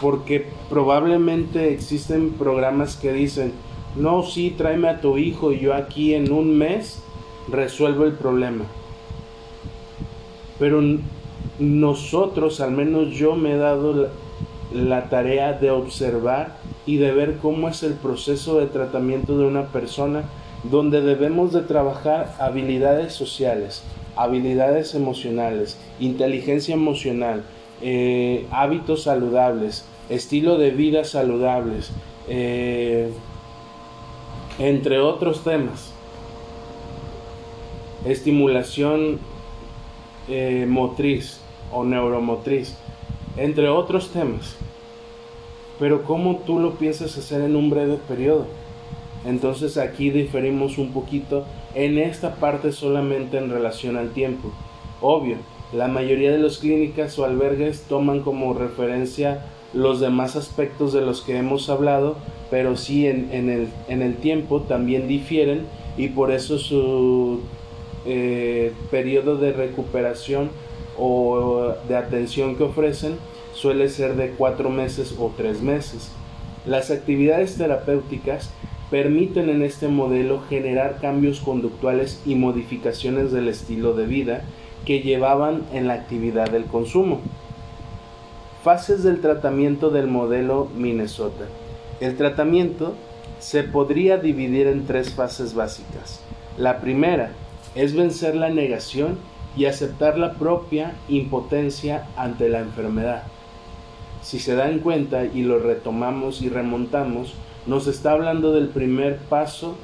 porque 0.02 0.48
probablemente 0.70 1.74
existen 1.74 2.32
programas 2.32 2.98
que 2.98 3.14
dicen 3.14 3.54
no, 3.96 4.24
sí, 4.24 4.54
tráeme 4.58 4.88
a 4.88 5.02
tu 5.02 5.18
hijo 5.18 5.52
y 5.52 5.60
yo 5.60 5.74
aquí 5.74 6.14
en 6.14 6.32
un 6.32 6.58
mes 6.58 7.00
resuelvo 7.50 8.06
el 8.06 8.14
problema. 8.14 8.66
Pero 10.60 10.82
nosotros, 11.60 12.62
al 12.62 12.72
menos 12.72 13.10
yo 13.12 13.36
me 13.36 13.54
he 13.54 13.58
dado 13.58 14.10
la, 14.74 15.10
tarea 15.10 15.54
de 15.54 15.72
observar 15.72 16.58
y 16.86 16.98
de 16.98 17.12
ver 17.12 17.38
cómo 17.42 17.68
es 17.68 17.84
el 17.84 17.94
proceso 17.94 18.60
de 18.60 18.68
tratamiento 18.68 19.38
de 19.38 19.46
una 19.46 19.68
persona 19.68 20.24
donde 20.64 21.02
debemos 21.02 21.52
de 21.52 21.62
trabajar 21.62 22.36
habilidades 22.40 23.14
sociales, 23.14 23.84
habilidades 24.16 24.96
emocionales, 24.96 25.78
inteligencia 26.00 26.76
emocional, 26.76 27.44
eh, 27.82 28.48
hábitos 28.52 29.04
saludables, 29.04 29.86
estilo 30.10 30.58
de 30.58 30.72
vida 30.72 31.04
saludables, 31.04 31.92
eh, 32.28 33.12
entre 34.60 35.00
otros 35.00 35.44
temas 35.44 35.94
estimulación 38.06 39.20
eh, 40.28 40.66
motriz 40.68 41.40
o 41.72 41.84
neuromotriz, 41.84 42.76
entre 43.38 43.70
otros 43.70 44.10
temas. 44.10 44.56
Pero 45.80 46.04
¿cómo 46.04 46.38
tú 46.46 46.60
lo 46.60 46.76
piensas 46.76 47.18
hacer 47.18 47.42
en 47.42 47.56
un 47.56 47.70
breve 47.70 47.98
periodo? 48.08 48.46
Entonces 49.26 49.78
aquí 49.78 50.10
diferimos 50.10 50.78
un 50.78 50.92
poquito 50.92 51.46
en 51.76 51.98
esta 51.98 52.36
parte 52.36 52.72
solamente 52.72 53.38
en 53.38 53.50
relación 53.50 53.98
al 53.98 54.12
tiempo. 54.12 54.52
Obvio, 55.00 55.38
La 55.74 55.88
mayoría 55.88 56.32
de 56.32 56.38
las 56.38 56.58
clínicas 56.58 57.18
o 57.18 57.26
albergues 57.26 57.84
toman 57.84 58.22
como 58.22 58.54
referencia 58.54 59.46
los 59.74 60.02
demás 60.02 60.36
aspectos 60.36 60.92
de 60.92 61.02
los 61.02 61.22
que 61.22 61.38
hemos 61.38 61.70
hablado, 61.70 62.18
pero 62.50 62.76
sí 62.76 63.08
en, 63.08 63.70
el, 63.88 64.16
tiempo 64.18 64.62
también 64.62 65.08
difieren 65.08 65.62
y 65.98 66.10
por 66.10 66.32
eso 66.32 66.58
su 66.58 67.40
eh, 68.06 68.74
periodo 68.90 69.38
de 69.38 69.54
recuperación 69.54 70.50
o 70.98 71.74
de 71.88 71.96
atención 71.96 72.58
que 72.58 72.64
ofrecen 72.64 73.16
suele 73.54 73.88
ser 73.88 74.16
de 74.16 74.32
cuatro 74.32 74.70
meses 74.70 75.16
o 75.18 75.32
tres 75.36 75.62
meses. 75.62 76.12
Las 76.66 76.92
actividades 76.92 77.56
terapéuticas 77.58 78.52
permiten 78.90 79.50
en 79.50 79.62
este 79.62 79.88
modelo 79.88 80.42
generar 80.50 81.00
cambios 81.00 81.40
conductuales 81.40 82.22
y 82.26 82.36
modificaciones 82.36 83.32
del 83.32 83.48
estilo 83.48 83.94
de 83.94 84.06
vida 84.06 84.44
que 84.86 85.02
llevaban 85.02 85.64
en 85.74 85.88
la 85.88 85.94
actividad 85.94 86.50
del 86.50 86.66
consumo. 86.66 87.20
Fases 88.64 89.04
del 89.04 89.22
tratamiento 89.22 89.90
del 89.90 90.08
modelo 90.08 90.68
Minnesota. 90.76 91.46
El 92.00 92.18
tratamiento 92.18 92.94
se 93.40 93.64
podría 93.64 94.18
dividir 94.18 94.68
en 94.68 94.86
tres 94.86 95.14
fases 95.14 95.54
básicas. 95.56 96.22
La 96.58 96.80
primera 96.80 97.32
es 97.76 97.96
vencer 97.96 98.36
la 98.36 98.50
negación 98.50 99.18
y 99.58 99.66
aceptar 99.66 100.18
la 100.18 100.34
propia 100.34 100.94
impotencia 101.10 102.08
ante 102.16 102.50
la 102.50 102.60
enfermedad. 102.60 103.24
Si 104.22 104.40
se 104.40 104.56
dan 104.56 104.80
cuenta 104.80 105.26
y 105.26 105.44
lo 105.44 105.60
retomamos 105.60 106.42
y 106.42 106.50
remontamos, 106.50 107.34
nos 107.66 107.88
está 107.88 108.12
hablando 108.12 108.52
del 108.54 108.70
primer 108.70 109.18
paso 109.18 109.76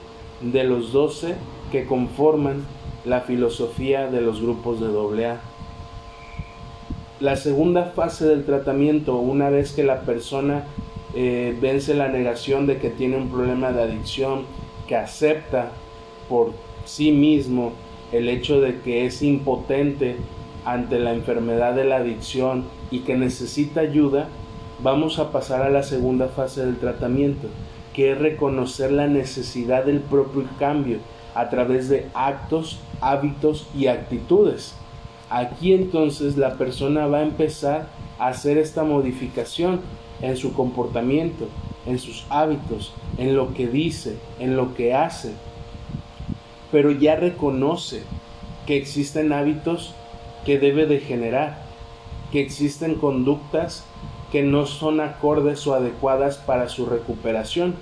de 0.41 0.63
los 0.63 0.93
doce 0.93 1.35
que 1.71 1.85
conforman 1.85 2.63
la 3.07 3.21
filosofía 3.21 4.07
de 4.07 4.21
los 4.21 4.41
grupos 4.41 4.81
de 4.81 4.87
AA. 4.87 5.39
La 7.19 7.35
segunda 7.37 7.85
fase 7.95 8.25
del 8.25 8.45
tratamiento, 8.45 9.15
una 9.15 9.49
vez 9.49 9.71
que 9.71 9.83
la 9.83 10.01
persona 10.01 10.65
eh, 11.15 11.57
vence 11.59 11.95
la 11.95 12.09
negación 12.09 12.67
de 12.67 12.77
que 12.77 12.89
tiene 12.89 13.17
un 13.17 13.29
problema 13.29 13.71
de 13.71 13.81
adicción, 13.81 14.43
que 14.87 14.95
acepta 14.95 15.71
por 16.27 16.51
sí 16.85 17.11
mismo 17.11 17.71
el 18.11 18.27
hecho 18.27 18.59
de 18.59 18.81
que 18.81 19.05
es 19.05 19.21
impotente 19.21 20.17
ante 20.65 20.99
la 20.99 21.13
enfermedad 21.13 21.73
de 21.73 21.85
la 21.85 21.97
adicción 21.97 22.65
y 22.91 22.99
que 22.99 23.15
necesita 23.15 23.81
ayuda, 23.81 24.27
vamos 24.83 25.17
a 25.17 25.31
pasar 25.31 25.61
a 25.61 25.69
la 25.69 25.83
segunda 25.83 26.27
fase 26.27 26.65
del 26.65 26.77
tratamiento, 26.77 27.47
que 27.93 28.11
es 28.11 28.17
reconocer 28.17 28.91
la 28.91 29.07
necesidad 29.07 29.85
del 29.85 30.01
propio 30.01 30.43
cambio 30.59 30.99
a 31.37 31.49
través 31.49 31.87
de 31.87 32.07
actos, 32.15 32.79
hábitos 32.99 33.67
y 33.77 33.85
actitudes. 33.85 34.73
Aquí 35.29 35.71
entonces 35.71 36.35
la 36.35 36.55
persona 36.55 37.05
va 37.05 37.19
a 37.19 37.23
empezar 37.23 37.89
a 38.17 38.29
hacer 38.29 38.57
esta 38.57 38.83
modificación 38.83 39.81
en 40.21 40.35
su 40.35 40.53
comportamiento, 40.53 41.47
en 41.85 41.99
sus 41.99 42.25
hábitos, 42.29 42.91
en 43.19 43.35
lo 43.35 43.53
que 43.53 43.67
dice, 43.67 44.17
en 44.39 44.57
lo 44.57 44.73
que 44.73 44.95
hace, 44.95 45.33
pero 46.71 46.89
ya 46.89 47.15
reconoce 47.15 48.01
que 48.65 48.75
existen 48.75 49.31
hábitos 49.31 49.93
que 50.43 50.57
debe 50.57 50.87
de 50.87 50.99
generar, 50.99 51.59
que 52.31 52.41
existen 52.41 52.95
conductas 52.95 53.85
que 54.31 54.41
no 54.41 54.65
son 54.65 55.01
acordes 55.01 55.67
o 55.67 55.75
adecuadas 55.75 56.37
para 56.37 56.67
su 56.67 56.87
recuperación 56.87 57.75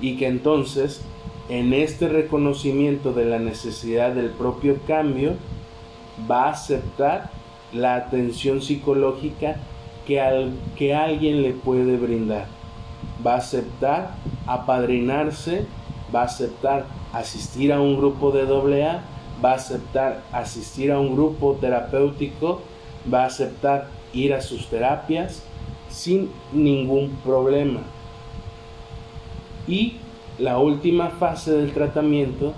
y 0.00 0.16
que 0.16 0.28
entonces 0.28 1.02
en 1.48 1.72
este 1.72 2.08
reconocimiento 2.08 3.12
de 3.12 3.24
la 3.24 3.38
necesidad 3.38 4.12
del 4.12 4.30
propio 4.30 4.78
cambio 4.86 5.34
va 6.30 6.46
a 6.46 6.50
aceptar 6.50 7.30
la 7.72 7.96
atención 7.96 8.60
psicológica 8.60 9.56
que, 10.06 10.20
al, 10.20 10.52
que 10.76 10.94
alguien 10.94 11.42
le 11.42 11.52
puede 11.52 11.96
brindar. 11.96 12.46
Va 13.24 13.34
a 13.34 13.38
aceptar 13.38 14.14
apadrinarse, 14.46 15.66
va 16.14 16.22
a 16.22 16.24
aceptar 16.24 16.86
asistir 17.12 17.72
a 17.72 17.80
un 17.80 17.96
grupo 17.96 18.30
de 18.30 18.42
AA, 18.42 19.02
va 19.42 19.52
a 19.52 19.54
aceptar 19.54 20.22
asistir 20.32 20.92
a 20.92 20.98
un 20.98 21.14
grupo 21.14 21.56
terapéutico, 21.60 22.62
va 23.12 23.22
a 23.22 23.26
aceptar 23.26 23.88
ir 24.12 24.34
a 24.34 24.40
sus 24.40 24.68
terapias 24.68 25.42
sin 25.88 26.30
ningún 26.52 27.10
problema. 27.24 27.80
Y 29.66 29.96
la 30.38 30.58
última 30.58 31.10
fase 31.10 31.52
del 31.52 31.72
tratamiento 31.72 32.54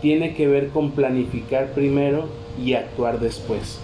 tiene 0.00 0.34
que 0.34 0.46
ver 0.46 0.68
con 0.68 0.92
planificar 0.92 1.72
primero 1.72 2.28
y 2.62 2.74
actuar 2.74 3.18
después. 3.18 3.80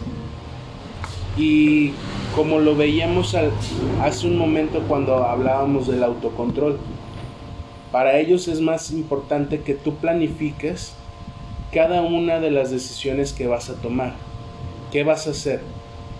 Y 1.37 1.91
como 2.37 2.61
lo 2.61 2.77
veíamos 2.77 3.37
hace 4.03 4.27
un 4.27 4.39
momento 4.39 4.83
cuando 4.87 5.25
hablábamos 5.25 5.89
del 5.89 6.05
autocontrol, 6.05 6.79
para 7.91 8.19
ellos 8.19 8.49
es 8.49 8.61
más 8.61 8.91
importante 8.91 9.61
que 9.61 9.75
tú 9.75 9.97
planifiques 9.97 10.95
cada 11.73 12.03
una 12.03 12.39
de 12.39 12.53
las 12.53 12.71
decisiones 12.71 13.33
que 13.33 13.49
vas 13.49 13.69
a 13.69 13.75
tomar. 13.75 14.15
¿Qué 14.93 15.03
vas 15.03 15.27
a 15.27 15.31
hacer? 15.31 15.61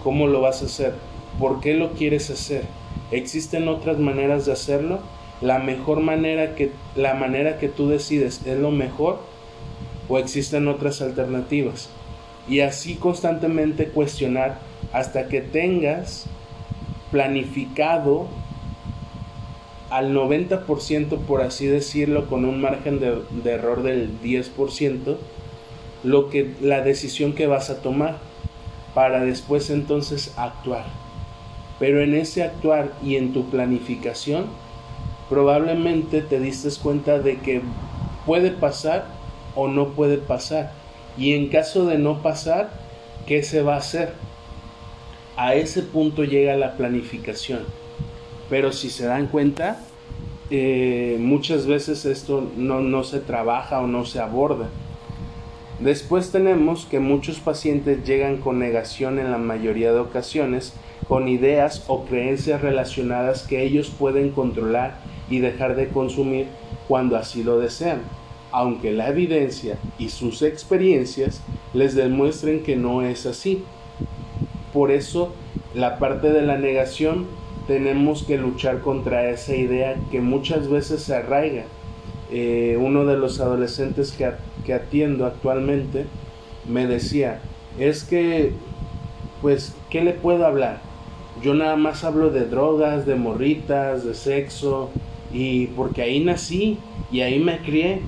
¿Cómo 0.03 0.27
lo 0.27 0.41
vas 0.41 0.63
a 0.63 0.67
hacer? 0.67 0.95
¿Por 1.39 1.61
qué 1.61 1.75
lo 1.75 1.93
quieres 1.93 2.31
hacer? 2.31 2.65
¿Existen 3.13 3.69
otras 3.69 3.99
maneras 3.99 4.47
de 4.47 4.53
hacerlo? 4.53 4.99
La 5.41 5.59
mejor 5.59 6.01
manera 6.01 6.55
que 6.55 6.73
la 6.97 7.15
manera 7.15 7.59
que 7.59 7.69
tú 7.69 7.89
decides 7.89 8.47
es 8.47 8.59
lo 8.59 8.71
mejor 8.71 9.21
o 10.09 10.19
existen 10.19 10.69
otras 10.69 11.03
alternativas. 11.03 11.91
Y 12.49 12.61
así 12.61 12.95
constantemente 12.95 13.89
cuestionar 13.89 14.59
hasta 14.93 15.29
que 15.29 15.41
tengas 15.41 16.27
planificado 17.11 18.29
al 19.91 20.13
90%, 20.13 21.19
por 21.21 21.43
así 21.43 21.67
decirlo, 21.67 22.27
con 22.27 22.45
un 22.45 22.61
margen 22.61 22.99
de, 22.99 23.51
error 23.51 23.83
del 23.83 24.21
10%, 24.21 25.17
lo 26.03 26.31
que, 26.31 26.53
la 26.61 26.81
decisión 26.81 27.33
que 27.33 27.47
vas 27.47 27.71
a 27.71 27.81
tomar 27.81 28.19
para 28.95 29.21
después 29.21 29.71
entonces 29.71 30.35
actuar. 30.37 30.87
Pero 31.79 32.03
en 32.03 32.15
ese 32.15 32.43
actuar 32.43 32.93
y 33.05 33.17
en 33.17 33.33
tu 33.33 33.51
planificación, 33.51 34.47
probablemente 35.29 36.23
te 36.23 36.41
diste 36.41 36.69
cuenta 36.83 37.19
de 37.19 37.39
que 37.39 37.63
puede 38.27 38.51
pasar 38.51 39.07
o 39.55 39.69
no 39.69 39.89
puede 39.89 40.19
pasar. 40.19 40.73
Y 41.17 41.35
en 41.35 41.49
caso 41.49 41.87
de 41.87 41.99
no 41.99 42.23
pasar, 42.23 42.71
¿qué 43.27 43.43
se 43.43 43.63
va 43.63 43.75
a 43.75 43.79
hacer? 43.79 44.13
A 45.37 45.55
ese 45.55 45.83
punto 45.83 46.25
llega 46.25 46.57
la 46.57 46.77
planificación. 46.77 47.61
Pero 48.51 48.73
si 48.73 48.91
se 48.91 49.07
dan 49.07 49.27
cuenta, 49.27 49.79
eh, 50.51 51.17
muchas 51.21 51.67
veces 51.67 52.05
esto 52.05 52.51
no, 52.57 52.81
no 52.81 53.05
se 53.05 53.21
trabaja 53.21 53.81
o 53.81 53.87
no 53.87 54.05
se 54.05 54.21
aborda. 54.21 54.69
Después 55.81 56.31
tenemos 56.31 56.87
que 56.87 57.01
muchos 57.01 57.41
pacientes 57.41 58.07
llegan 58.07 58.37
con 58.39 58.59
negación 58.59 59.19
en 59.19 59.31
la 59.31 59.39
mayoría 59.39 59.93
de 59.93 59.99
ocasiones, 59.99 60.73
con 61.09 61.29
ideas 61.29 61.85
o 61.89 62.05
creencias 62.05 62.61
relacionadas 62.61 63.43
que 63.43 63.63
ellos 63.63 63.91
pueden 63.91 64.31
controlar 64.31 64.99
y 65.35 65.41
dejar 65.41 65.75
de 65.75 65.89
consumir 65.89 66.47
cuando 66.87 67.17
así 67.17 67.43
lo 67.43 67.59
desean, 67.59 68.03
aunque 68.53 68.93
la 68.93 69.09
evidencia 69.09 69.79
y 69.99 70.11
sus 70.11 70.43
experiencias 70.43 71.43
les 71.73 71.97
demuestren 71.97 72.63
que 72.63 72.77
no 72.77 73.03
es 73.03 73.27
así. 73.27 73.65
Por 74.73 74.93
eso, 74.93 75.33
la 75.75 75.99
parte 75.99 76.31
de 76.31 76.43
la 76.43 76.57
negación 76.57 77.27
tenemos 77.67 78.23
que 78.23 78.39
luchar 78.39 78.81
contra 78.81 79.29
esa 79.31 79.57
idea 79.57 79.97
que 80.13 80.21
muchas 80.21 80.69
veces 80.69 81.03
se 81.03 81.17
arraiga. 81.17 81.65
Eh, 82.31 82.79
uno 82.81 83.05
de 83.05 83.17
los 83.17 83.41
adolescentes 83.41 84.13
que, 84.13 84.31
que 84.65 84.75
atiendo 84.75 85.27
actualmente 85.27 86.07
me 86.69 86.87
decía, 86.87 87.41
es 87.79 88.05
que, 88.05 88.53
pues, 89.43 89.75
¿qué 89.91 90.03
le 90.03 90.13
puedo 90.13 90.47
hablar? 90.47 90.81
Yo 91.43 91.55
nada 91.55 91.75
más 91.75 92.05
hablo 92.05 92.31
de 92.31 92.45
drogas, 92.45 93.05
de 93.05 93.17
morritas, 93.17 94.05
de 94.05 94.15
sexo, 94.15 94.91
y 95.35 95.67
porque 95.67 96.01
ahí 96.03 96.21
nací 96.21 96.79
y 97.13 97.21
ahí 97.21 97.39
me 97.39 97.59
crié, 97.59 98.01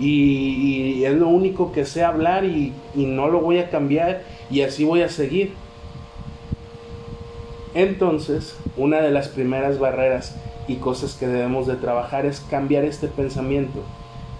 y, 0.00 1.04
es 1.04 1.14
lo 1.14 1.28
único 1.28 1.72
que 1.72 1.84
sé 1.84 2.02
hablar 2.02 2.44
y, 2.44 2.72
no 2.94 3.28
lo 3.28 3.40
voy 3.40 3.58
a 3.58 3.70
cambiar 3.70 4.22
y 4.50 4.62
así 4.62 4.84
voy 4.84 5.02
a 5.02 5.08
seguir. 5.08 5.52
Entonces, 7.74 8.56
una 8.76 9.00
de 9.00 9.12
las 9.12 9.28
primeras 9.28 9.78
barreras 9.78 10.36
y 10.66 10.76
cosas 10.76 11.14
que 11.14 11.28
debemos 11.28 11.66
de 11.66 11.76
trabajar 11.76 12.26
es 12.26 12.40
cambiar 12.40 12.84
este 12.84 13.06
pensamiento. 13.06 13.80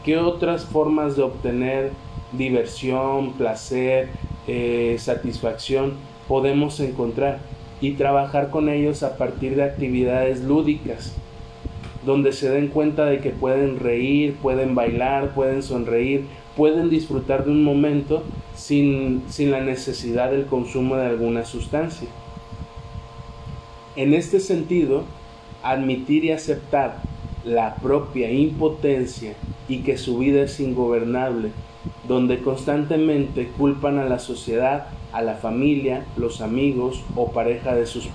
¿Qué 0.04 0.16
otras 0.16 0.64
formas 0.64 1.16
de 1.16 1.22
obtener 1.22 1.92
diversión, 2.32 3.34
placer, 3.34 4.08
eh, 4.48 4.96
satisfacción 4.98 5.94
podemos 6.26 6.80
encontrar? 6.80 7.38
Y 7.82 7.92
trabajar 7.92 8.50
con 8.50 8.68
ellos 8.68 9.02
a 9.02 9.16
partir 9.16 9.56
de 9.56 9.64
actividades 9.64 10.42
lúdicas. 10.42 11.14
Donde 12.04 12.32
se 12.32 12.48
den 12.50 12.68
cuenta 12.68 13.06
de 13.06 13.18
que 13.18 13.30
pueden 13.30 13.78
reír, 13.78 14.34
pueden 14.36 14.74
bailar, 14.74 15.34
pueden 15.34 15.62
sonreír, 15.62 16.24
pueden 16.56 16.90
disfrutar 16.90 17.44
de 17.44 17.50
un 17.50 17.62
momento 17.62 18.22
sin, 18.54 19.22
sin 19.28 19.50
la 19.50 19.60
necesidad 19.60 20.30
del 20.30 20.46
consumo 20.46 20.96
de 20.96 21.06
alguna 21.06 21.44
sustancia. 21.44 22.08
En 23.96 24.14
este 24.14 24.40
sentido, 24.40 25.04
admitir 25.62 26.24
y 26.24 26.32
aceptar 26.32 27.02
la 27.44 27.76
propia 27.76 28.30
impotencia 28.30 29.34
y 29.68 29.78
que 29.78 29.96
su 29.96 30.18
vida 30.18 30.42
es 30.42 30.60
ingobernable, 30.60 31.50
donde 32.06 32.40
constantemente 32.40 33.48
culpan 33.56 33.98
a 33.98 34.04
la 34.04 34.18
sociedad, 34.18 34.88
a 35.12 35.22
la 35.22 35.34
familia, 35.34 36.04
los 36.16 36.40
amigos 36.40 37.02
o 37.16 37.32
pareja 37.32 37.74
de 37.74 37.86
sus, 37.86 38.08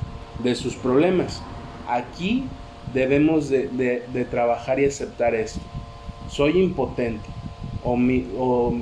de 0.43 0.55
sus 0.55 0.75
problemas. 0.75 1.41
Aquí 1.87 2.45
debemos 2.95 3.49
de, 3.49 4.27
trabajar 4.31 4.79
y 4.79 4.85
aceptar 4.85 5.35
esto. 5.35 5.61
Soy 6.29 6.59
impotente 6.59 7.29
o, 7.83 7.95
o 8.37 8.73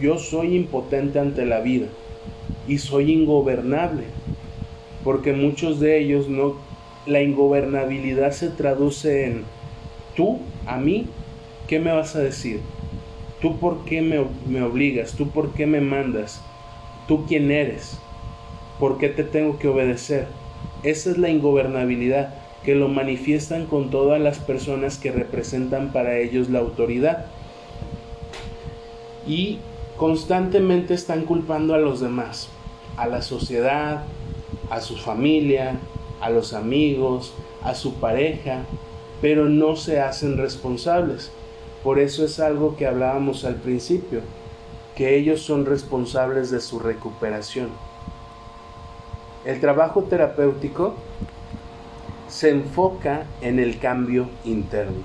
yo 0.00 0.18
soy 0.18 0.56
impotente 0.56 1.18
ante 1.18 1.46
la 1.46 1.60
vida 1.60 1.86
y 2.68 2.78
soy 2.78 3.12
ingobernable 3.12 4.04
porque 5.02 5.32
muchos 5.32 5.80
de 5.80 5.98
ellos 5.98 6.28
no 6.28 6.56
la 7.06 7.22
ingobernabilidad 7.22 8.32
se 8.32 8.48
traduce 8.50 9.26
en 9.26 9.44
tú 10.16 10.40
a 10.66 10.78
mí 10.78 11.06
¿qué 11.68 11.78
me 11.78 11.92
vas 11.92 12.16
a 12.16 12.20
decir? 12.20 12.60
¿Tú 13.40 13.58
por 13.58 13.84
qué 13.84 14.02
me, 14.02 14.24
me 14.46 14.62
obligas? 14.62 15.14
¿Tú 15.14 15.30
por 15.30 15.54
qué 15.54 15.66
me 15.66 15.80
mandas? 15.80 16.42
¿Tú 17.08 17.24
quién 17.26 17.50
eres? 17.50 17.98
¿Por 18.78 18.98
qué 18.98 19.08
te 19.08 19.24
tengo 19.24 19.58
que 19.58 19.68
obedecer? 19.68 20.26
Esa 20.82 21.10
es 21.10 21.18
la 21.18 21.30
ingobernabilidad 21.30 22.34
que 22.64 22.74
lo 22.74 22.88
manifiestan 22.88 23.66
con 23.66 23.90
todas 23.90 24.20
las 24.20 24.38
personas 24.38 24.98
que 24.98 25.12
representan 25.12 25.92
para 25.92 26.18
ellos 26.18 26.48
la 26.48 26.60
autoridad. 26.60 27.26
Y 29.26 29.58
constantemente 29.96 30.94
están 30.94 31.24
culpando 31.24 31.74
a 31.74 31.78
los 31.78 32.00
demás, 32.00 32.48
a 32.96 33.06
la 33.06 33.22
sociedad, 33.22 34.04
a 34.70 34.80
su 34.80 34.96
familia, 34.96 35.78
a 36.20 36.30
los 36.30 36.54
amigos, 36.54 37.34
a 37.62 37.74
su 37.74 37.94
pareja, 37.94 38.62
pero 39.20 39.48
no 39.48 39.76
se 39.76 40.00
hacen 40.00 40.38
responsables. 40.38 41.30
Por 41.82 41.98
eso 41.98 42.24
es 42.24 42.40
algo 42.40 42.76
que 42.76 42.86
hablábamos 42.86 43.44
al 43.44 43.56
principio, 43.56 44.20
que 44.96 45.16
ellos 45.16 45.42
son 45.42 45.66
responsables 45.66 46.50
de 46.50 46.60
su 46.60 46.78
recuperación. 46.78 47.68
El 49.44 49.60
trabajo 49.60 50.04
terapéutico 50.04 50.94
se 52.34 52.50
enfoca 52.50 53.26
en 53.42 53.60
el 53.60 53.78
cambio 53.78 54.28
interno. 54.44 55.04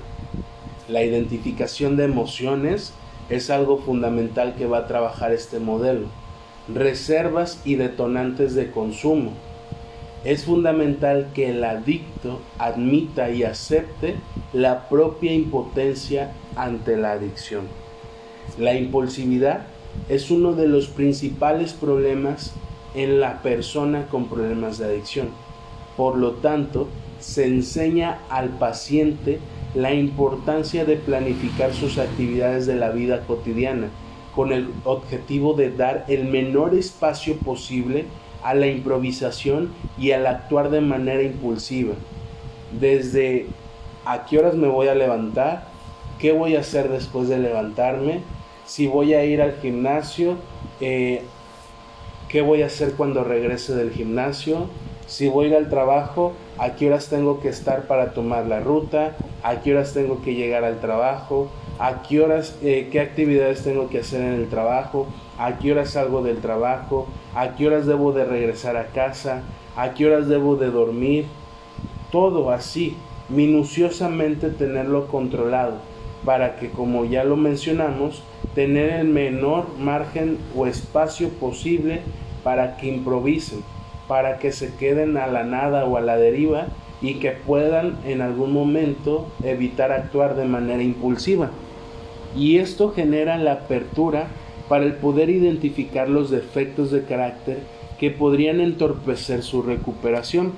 La 0.87 1.03
identificación 1.03 1.95
de 1.95 2.05
emociones 2.05 2.91
es 3.29 3.51
algo 3.51 3.77
fundamental 3.77 4.55
que 4.55 4.65
va 4.65 4.79
a 4.79 4.87
trabajar 4.87 5.31
este 5.31 5.59
modelo. 5.59 6.07
Reservas 6.73 7.61
y 7.65 7.75
detonantes 7.75 8.55
de 8.55 8.71
consumo. 8.71 9.33
Es 10.23 10.45
fundamental 10.45 11.27
que 11.35 11.51
el 11.51 11.63
adicto 11.63 12.39
admita 12.57 13.29
y 13.29 13.43
acepte 13.43 14.15
la 14.51 14.89
propia 14.89 15.31
impotencia 15.31 16.31
ante 16.55 16.97
la 16.97 17.11
adicción. 17.11 17.67
La 18.57 18.73
impulsividad 18.73 19.67
es 20.09 20.31
uno 20.31 20.53
de 20.53 20.67
los 20.67 20.87
principales 20.87 21.73
problemas 21.73 22.53
en 22.95 23.19
la 23.19 23.43
persona 23.43 24.07
con 24.07 24.25
problemas 24.25 24.79
de 24.79 24.85
adicción. 24.85 25.29
Por 25.95 26.17
lo 26.17 26.31
tanto, 26.31 26.87
se 27.19 27.45
enseña 27.45 28.19
al 28.29 28.49
paciente 28.49 29.39
la 29.75 29.93
importancia 29.93 30.85
de 30.85 30.95
planificar 30.95 31.73
sus 31.73 31.97
actividades 31.97 32.65
de 32.65 32.75
la 32.75 32.89
vida 32.89 33.21
cotidiana 33.25 33.89
con 34.35 34.51
el 34.51 34.69
objetivo 34.83 35.53
de 35.53 35.71
dar 35.71 36.05
el 36.07 36.25
menor 36.25 36.73
espacio 36.73 37.37
posible 37.37 38.05
a 38.43 38.53
la 38.53 38.67
improvisación 38.67 39.73
y 39.97 40.11
al 40.11 40.25
actuar 40.27 40.69
de 40.69 40.81
manera 40.81 41.21
impulsiva. 41.23 41.93
Desde 42.79 43.47
a 44.05 44.25
qué 44.25 44.39
horas 44.39 44.55
me 44.55 44.67
voy 44.67 44.87
a 44.87 44.95
levantar, 44.95 45.67
qué 46.19 46.31
voy 46.31 46.55
a 46.55 46.61
hacer 46.61 46.89
después 46.89 47.27
de 47.27 47.37
levantarme, 47.37 48.21
si 48.65 48.87
voy 48.87 49.13
a 49.13 49.25
ir 49.25 49.41
al 49.41 49.55
gimnasio, 49.59 50.37
eh, 50.79 51.23
qué 52.29 52.41
voy 52.41 52.61
a 52.61 52.67
hacer 52.67 52.93
cuando 52.93 53.23
regrese 53.23 53.75
del 53.75 53.91
gimnasio, 53.91 54.67
si 55.09 55.27
voy 55.27 55.45
a 55.45 55.49
ir 55.49 55.55
al 55.55 55.69
trabajo, 55.69 56.33
a 56.59 56.75
qué 56.75 56.87
horas 56.87 57.09
tengo 57.09 57.39
que 57.39 57.49
estar 57.49 57.87
para 57.87 58.13
tomar 58.13 58.45
la 58.45 58.59
ruta, 58.59 59.17
a 59.41 59.59
qué 59.61 59.73
horas 59.73 59.91
tengo 59.91 60.21
que 60.21 60.35
llegar 60.35 60.63
al 60.63 60.79
trabajo, 60.79 61.49
a 61.79 62.03
qué 62.03 62.21
horas, 62.21 62.55
eh, 62.61 62.89
qué 62.91 62.99
actividades 62.99 63.63
tengo 63.63 63.89
que 63.89 63.99
hacer 63.99 64.21
en 64.21 64.33
el 64.33 64.49
trabajo, 64.49 65.07
a 65.39 65.57
qué 65.57 65.71
horas 65.71 65.91
salgo 65.91 66.21
del 66.21 66.37
trabajo, 66.37 67.07
a 67.33 67.55
qué 67.55 67.65
horas 67.65 67.87
debo 67.87 68.13
de 68.13 68.23
regresar 68.23 68.77
a 68.77 68.85
casa, 68.87 69.41
a 69.75 69.95
qué 69.95 70.05
horas 70.05 70.27
debo 70.27 70.57
de 70.57 70.69
dormir, 70.69 71.25
todo 72.11 72.51
así, 72.51 72.95
minuciosamente 73.29 74.51
tenerlo 74.51 75.07
controlado, 75.07 75.77
para 76.23 76.57
que 76.57 76.69
como 76.69 77.05
ya 77.05 77.23
lo 77.23 77.35
mencionamos, 77.35 78.21
tener 78.53 78.91
el 78.91 79.07
menor 79.07 79.65
margen 79.79 80.37
o 80.55 80.67
espacio 80.67 81.29
posible 81.29 82.01
para 82.43 82.77
que 82.77 82.87
improvisen 82.87 83.63
para 84.09 84.39
que 84.39 84.51
se 84.51 84.73
queden 84.75 85.17
a 85.17 85.27
la 85.27 85.43
nada 85.43 85.85
o 85.85 85.95
a 85.95 86.01
la 86.01 86.17
deriva 86.17 86.65
y 86.99 87.19
que 87.19 87.29
puedan 87.29 87.99
en 88.05 88.21
algún 88.21 88.51
momento 88.51 89.31
evitar 89.43 89.91
actuar 89.91 90.35
de 90.35 90.45
manera 90.45 90.81
impulsiva. 90.81 91.51
Y 92.35 92.57
esto 92.57 92.91
genera 92.91 93.37
la 93.37 93.53
apertura 93.53 94.27
para 94.67 94.83
el 94.83 94.93
poder 94.93 95.29
identificar 95.29 96.09
los 96.09 96.31
defectos 96.31 96.89
de 96.89 97.03
carácter 97.03 97.59
que 97.99 98.09
podrían 98.09 98.61
entorpecer 98.61 99.43
su 99.43 99.61
recuperación. 99.61 100.53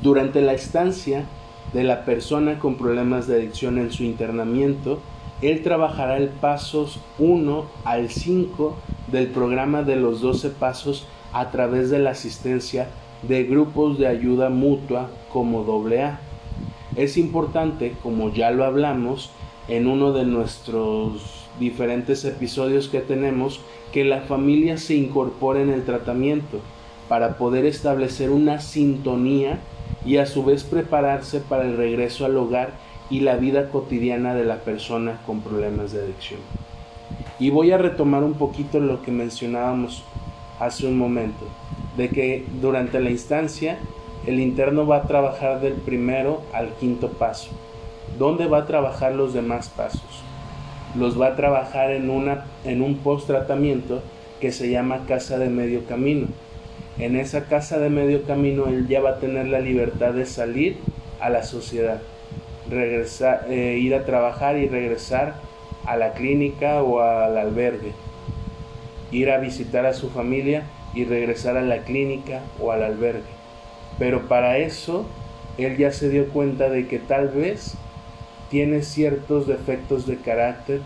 Durante 0.00 0.40
la 0.40 0.52
estancia 0.52 1.24
de 1.72 1.82
la 1.82 2.04
persona 2.04 2.60
con 2.60 2.76
problemas 2.76 3.26
de 3.26 3.38
adicción 3.38 3.76
en 3.76 3.90
su 3.90 4.04
internamiento, 4.04 5.00
él 5.42 5.64
trabajará 5.64 6.16
el 6.16 6.28
pasos 6.28 7.00
1 7.18 7.64
al 7.84 8.08
5 8.08 8.76
del 9.10 9.26
programa 9.26 9.82
de 9.82 9.96
los 9.96 10.20
12 10.20 10.50
pasos 10.50 11.08
a 11.34 11.50
través 11.50 11.90
de 11.90 11.98
la 11.98 12.10
asistencia 12.10 12.88
de 13.22 13.44
grupos 13.44 13.98
de 13.98 14.06
ayuda 14.06 14.48
mutua 14.48 15.10
como 15.32 15.60
AA. 15.60 16.20
Es 16.96 17.16
importante, 17.16 17.94
como 18.02 18.32
ya 18.32 18.50
lo 18.52 18.64
hablamos 18.64 19.30
en 19.68 19.88
uno 19.88 20.12
de 20.12 20.24
nuestros 20.24 21.44
diferentes 21.58 22.24
episodios 22.24 22.88
que 22.88 23.00
tenemos, 23.00 23.60
que 23.92 24.04
la 24.04 24.22
familia 24.22 24.78
se 24.78 24.94
incorpore 24.94 25.62
en 25.62 25.70
el 25.70 25.84
tratamiento 25.84 26.60
para 27.08 27.36
poder 27.36 27.66
establecer 27.66 28.30
una 28.30 28.60
sintonía 28.60 29.58
y 30.06 30.18
a 30.18 30.26
su 30.26 30.44
vez 30.44 30.64
prepararse 30.64 31.40
para 31.40 31.64
el 31.64 31.76
regreso 31.76 32.24
al 32.24 32.36
hogar 32.36 32.72
y 33.10 33.20
la 33.20 33.36
vida 33.36 33.70
cotidiana 33.70 34.34
de 34.34 34.44
la 34.44 34.56
persona 34.58 35.20
con 35.26 35.40
problemas 35.40 35.92
de 35.92 36.02
adicción. 36.02 36.40
Y 37.38 37.50
voy 37.50 37.72
a 37.72 37.78
retomar 37.78 38.22
un 38.22 38.34
poquito 38.34 38.78
lo 38.78 39.02
que 39.02 39.10
mencionábamos 39.10 40.04
hace 40.60 40.86
un 40.86 40.98
momento, 40.98 41.46
de 41.96 42.08
que 42.08 42.44
durante 42.60 43.00
la 43.00 43.10
instancia 43.10 43.78
el 44.26 44.40
interno 44.40 44.86
va 44.86 44.98
a 44.98 45.02
trabajar 45.06 45.60
del 45.60 45.74
primero 45.74 46.42
al 46.52 46.68
quinto 46.74 47.10
paso. 47.10 47.50
¿Dónde 48.18 48.46
va 48.46 48.58
a 48.58 48.66
trabajar 48.66 49.12
los 49.14 49.34
demás 49.34 49.68
pasos? 49.68 50.22
Los 50.96 51.20
va 51.20 51.28
a 51.28 51.36
trabajar 51.36 51.90
en, 51.90 52.08
una, 52.08 52.44
en 52.64 52.80
un 52.80 52.98
post 52.98 53.26
tratamiento 53.26 54.02
que 54.40 54.52
se 54.52 54.70
llama 54.70 55.06
casa 55.06 55.38
de 55.38 55.48
medio 55.48 55.84
camino. 55.86 56.28
En 56.98 57.16
esa 57.16 57.46
casa 57.46 57.78
de 57.78 57.90
medio 57.90 58.22
camino 58.22 58.66
él 58.68 58.86
ya 58.86 59.00
va 59.00 59.10
a 59.10 59.18
tener 59.18 59.48
la 59.48 59.58
libertad 59.58 60.12
de 60.12 60.26
salir 60.26 60.78
a 61.20 61.28
la 61.28 61.42
sociedad, 61.42 62.00
eh, 62.70 63.78
ir 63.80 63.94
a 63.94 64.04
trabajar 64.04 64.56
y 64.56 64.68
regresar 64.68 65.34
a 65.86 65.96
la 65.96 66.12
clínica 66.12 66.82
o 66.82 67.00
al 67.00 67.36
albergue 67.36 67.92
ir 69.14 69.30
a 69.30 69.38
visitar 69.38 69.86
a 69.86 69.94
su 69.94 70.10
familia 70.10 70.64
y 70.92 71.04
regresar 71.04 71.56
a 71.56 71.62
la 71.62 71.78
clínica 71.78 72.42
o 72.60 72.72
al 72.72 72.82
albergue. 72.82 73.22
Pero 73.98 74.28
para 74.28 74.58
eso, 74.58 75.06
él 75.56 75.76
ya 75.76 75.92
se 75.92 76.08
dio 76.08 76.28
cuenta 76.28 76.68
de 76.68 76.88
que 76.88 76.98
tal 76.98 77.28
vez 77.28 77.76
tiene 78.50 78.82
ciertos 78.82 79.46
defectos 79.46 80.06
de 80.06 80.16
carácter 80.16 80.80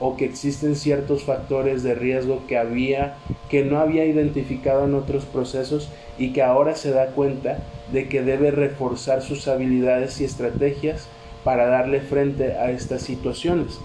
o 0.00 0.16
que 0.16 0.24
existen 0.24 0.76
ciertos 0.76 1.24
factores 1.24 1.82
de 1.82 1.94
riesgo 1.94 2.42
que 2.48 2.58
había 2.58 3.16
que 3.48 3.64
no 3.64 3.78
había 3.78 4.04
identificado 4.04 4.84
en 4.86 4.94
otros 4.94 5.24
procesos 5.24 5.90
y 6.18 6.32
que 6.32 6.42
ahora 6.42 6.74
se 6.74 6.90
da 6.90 7.08
cuenta 7.08 7.58
de 7.92 8.08
que 8.08 8.22
debe 8.22 8.50
reforzar 8.50 9.22
sus 9.22 9.46
habilidades 9.46 10.20
y 10.20 10.24
estrategias 10.24 11.06
para 11.44 11.66
darle 11.66 12.00
frente 12.00 12.54
a 12.54 12.70
estas 12.70 13.02
situaciones. 13.02 13.78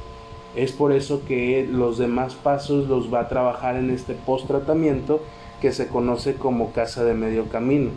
Es 0.60 0.74
por 0.74 0.92
eso 0.92 1.22
que 1.26 1.66
los 1.72 1.98
demás 1.98 2.36
pasos 2.36 2.90
los 2.90 3.14
va 3.14 3.22
a 3.22 3.30
trabajar 3.30 3.78
en 3.78 3.90
este 3.92 4.14
post 4.14 4.46
tratamiento 4.46 5.22
que 5.62 5.72
se 5.72 5.88
conoce 5.88 6.34
como 6.34 6.74
casa 6.74 7.06
de 7.06 7.14
medio 7.14 7.46
camino. 7.46 7.92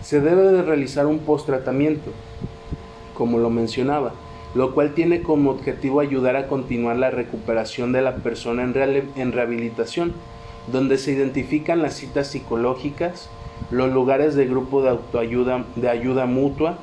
Se 0.00 0.22
debe 0.22 0.42
de 0.44 0.62
realizar 0.62 1.04
un 1.04 1.18
post 1.18 1.44
tratamiento 1.44 2.10
como 3.12 3.38
lo 3.38 3.50
mencionaba, 3.50 4.14
lo 4.54 4.72
cual 4.72 4.94
tiene 4.94 5.20
como 5.20 5.50
objetivo 5.50 6.00
ayudar 6.00 6.34
a 6.36 6.46
continuar 6.46 6.96
la 6.96 7.10
recuperación 7.10 7.92
de 7.92 8.00
la 8.00 8.16
persona 8.16 8.62
en, 8.62 9.32
rehabilitación, 9.32 10.14
donde 10.72 10.96
se 10.96 11.12
identifican 11.12 11.82
las 11.82 11.92
citas 11.92 12.28
psicológicas, 12.28 13.28
los 13.70 13.92
lugares 13.92 14.34
de 14.34 14.46
grupo 14.46 14.82
de 14.82 14.88
autoayuda 14.88 15.66
de 15.76 15.90
ayuda 15.90 16.24
mutua 16.24 16.78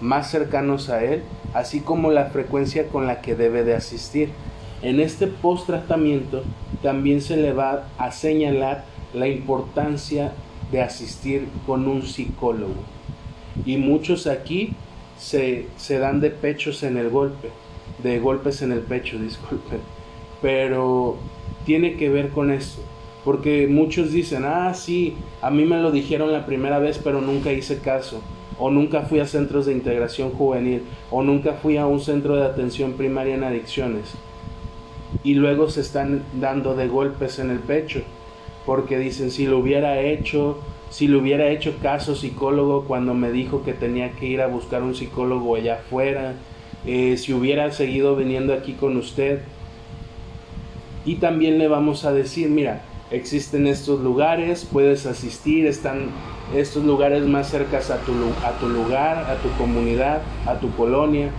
más 0.00 0.30
cercanos 0.30 0.88
a 0.88 1.04
él, 1.04 1.22
así 1.52 1.80
como 1.80 2.10
la 2.10 2.26
frecuencia 2.26 2.88
con 2.88 3.06
la 3.06 3.20
que 3.20 3.34
debe 3.34 3.62
de 3.62 3.74
asistir. 3.74 4.30
En 4.84 5.00
este 5.00 5.28
post 5.28 5.66
tratamiento 5.66 6.42
también 6.82 7.22
se 7.22 7.38
le 7.38 7.54
va 7.54 7.88
a 7.96 8.12
señalar 8.12 8.84
la 9.14 9.28
importancia 9.28 10.34
de 10.70 10.82
asistir 10.82 11.48
con 11.64 11.88
un 11.88 12.02
psicólogo. 12.02 12.74
Y 13.64 13.78
muchos 13.78 14.26
aquí 14.26 14.74
se, 15.16 15.68
se 15.78 15.98
dan 15.98 16.20
de 16.20 16.28
pechos 16.28 16.82
en 16.82 16.98
el 16.98 17.08
golpe, 17.08 17.48
de 18.02 18.18
golpes 18.18 18.60
en 18.60 18.72
el 18.72 18.80
pecho, 18.80 19.18
disculpen. 19.22 19.80
Pero 20.42 21.16
tiene 21.64 21.94
que 21.96 22.10
ver 22.10 22.28
con 22.28 22.50
eso. 22.50 22.82
Porque 23.24 23.66
muchos 23.66 24.12
dicen, 24.12 24.44
ah, 24.44 24.74
sí, 24.74 25.14
a 25.40 25.48
mí 25.50 25.64
me 25.64 25.80
lo 25.80 25.92
dijeron 25.92 26.30
la 26.30 26.44
primera 26.44 26.78
vez, 26.78 27.00
pero 27.02 27.22
nunca 27.22 27.50
hice 27.52 27.78
caso. 27.78 28.20
O 28.58 28.70
nunca 28.70 29.00
fui 29.00 29.20
a 29.20 29.26
centros 29.26 29.64
de 29.64 29.72
integración 29.72 30.32
juvenil. 30.32 30.82
O 31.10 31.22
nunca 31.22 31.54
fui 31.54 31.78
a 31.78 31.86
un 31.86 32.00
centro 32.00 32.36
de 32.36 32.44
atención 32.44 32.92
primaria 32.92 33.34
en 33.34 33.44
adicciones. 33.44 34.14
Y 35.22 35.34
luego 35.34 35.70
se 35.70 35.80
están 35.80 36.22
dando 36.34 36.74
de 36.74 36.88
golpes 36.88 37.38
en 37.38 37.50
el 37.50 37.58
pecho. 37.58 38.02
Porque 38.66 38.98
dicen, 38.98 39.30
si 39.30 39.46
lo 39.46 39.58
hubiera 39.58 40.00
hecho, 40.00 40.58
si 40.90 41.08
le 41.08 41.16
hubiera 41.16 41.48
hecho 41.48 41.76
caso 41.82 42.14
psicólogo 42.14 42.84
cuando 42.84 43.14
me 43.14 43.30
dijo 43.30 43.62
que 43.62 43.72
tenía 43.72 44.12
que 44.12 44.26
ir 44.26 44.40
a 44.40 44.46
buscar 44.46 44.82
un 44.82 44.94
psicólogo 44.94 45.56
allá 45.56 45.74
afuera, 45.74 46.34
eh, 46.86 47.16
si 47.16 47.32
hubiera 47.32 47.70
seguido 47.72 48.16
viniendo 48.16 48.52
aquí 48.52 48.72
con 48.72 48.96
usted. 48.96 49.40
Y 51.04 51.16
también 51.16 51.58
le 51.58 51.68
vamos 51.68 52.04
a 52.04 52.12
decir, 52.12 52.48
mira, 52.48 52.82
existen 53.10 53.66
estos 53.66 54.00
lugares, 54.00 54.66
puedes 54.70 55.06
asistir, 55.06 55.66
están 55.66 56.10
estos 56.54 56.84
lugares 56.84 57.24
más 57.24 57.48
cercas 57.48 57.90
a 57.90 57.98
tu, 57.98 58.12
a 58.44 58.52
tu 58.58 58.68
lugar, 58.68 59.18
a 59.30 59.36
tu 59.36 59.50
comunidad, 59.58 60.22
a 60.46 60.58
tu 60.58 60.70
colonia. 60.74 61.30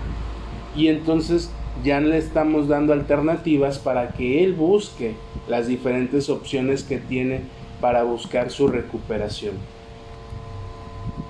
Y 0.75 0.87
entonces 0.87 1.51
ya 1.83 1.99
le 1.99 2.17
estamos 2.17 2.67
dando 2.67 2.93
alternativas 2.93 3.79
para 3.79 4.09
que 4.09 4.43
él 4.43 4.53
busque 4.53 5.15
las 5.47 5.67
diferentes 5.67 6.29
opciones 6.29 6.83
que 6.83 6.97
tiene 6.97 7.41
para 7.81 8.03
buscar 8.03 8.49
su 8.49 8.67
recuperación. 8.67 9.55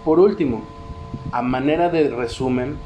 Por 0.03 0.19
último, 0.19 0.63
a 1.31 1.41
manera 1.41 1.89
de 1.89 2.09
resumen, 2.09 2.77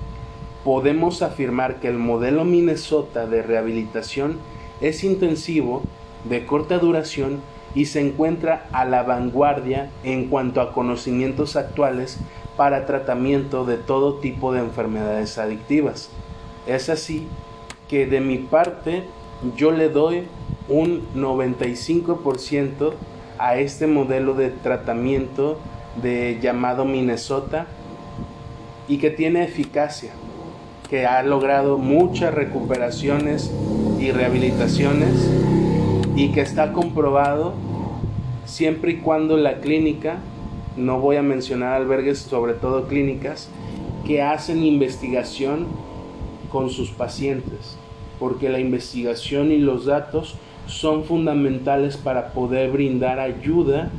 podemos 0.63 1.21
afirmar 1.21 1.79
que 1.79 1.87
el 1.87 1.97
modelo 1.97 2.45
Minnesota 2.45 3.25
de 3.27 3.41
rehabilitación 3.41 4.37
es 4.81 5.03
intensivo, 5.03 5.83
de 6.23 6.45
corta 6.45 6.79
duración 6.79 7.41
y 7.75 7.85
se 7.85 8.01
encuentra 8.01 8.67
a 8.71 8.85
la 8.85 9.03
vanguardia 9.03 9.91
en 10.03 10.27
cuanto 10.27 10.61
a 10.61 10.73
conocimientos 10.73 11.55
actuales 11.55 12.17
para 12.57 12.85
tratamiento 12.85 13.65
de 13.65 13.77
todo 13.77 14.15
tipo 14.15 14.51
de 14.51 14.59
enfermedades 14.59 15.37
adictivas. 15.37 16.09
Es 16.67 16.89
así 16.89 17.27
que 17.89 18.05
de 18.05 18.21
mi 18.21 18.37
parte 18.37 19.03
yo 19.57 19.71
le 19.71 19.89
doy 19.89 20.23
un 20.69 21.01
95% 21.15 22.93
a 23.39 23.57
este 23.57 23.87
modelo 23.87 24.35
de 24.35 24.49
tratamiento 24.49 25.57
de 26.01 26.39
llamado 26.41 26.85
Minnesota 26.85 27.65
y 28.87 28.97
que 28.97 29.09
tiene 29.09 29.43
eficacia, 29.43 30.11
que 30.89 31.05
ha 31.05 31.23
logrado 31.23 31.77
muchas 31.77 32.33
recuperaciones 32.33 33.51
y 33.99 34.11
rehabilitaciones 34.11 35.29
y 36.15 36.31
que 36.31 36.41
está 36.41 36.73
comprobado 36.73 37.53
siempre 38.45 38.91
y 38.91 38.97
cuando 38.97 39.37
la 39.37 39.59
clínica, 39.59 40.17
no 40.75 40.99
voy 40.99 41.15
a 41.15 41.21
mencionar 41.21 41.73
albergues, 41.73 42.19
sobre 42.19 42.53
todo 42.53 42.87
clínicas, 42.87 43.49
que 44.05 44.21
hacen 44.21 44.63
investigación 44.63 45.67
con 46.49 46.69
sus 46.69 46.89
pacientes, 46.89 47.77
porque 48.19 48.49
la 48.49 48.59
investigación 48.59 49.51
y 49.51 49.57
los 49.57 49.85
datos 49.85 50.35
son 50.67 51.03
fundamentales 51.03 51.97
para 51.97 52.31
poder 52.33 52.71
brindar 52.71 53.19
ayuda 53.19 53.89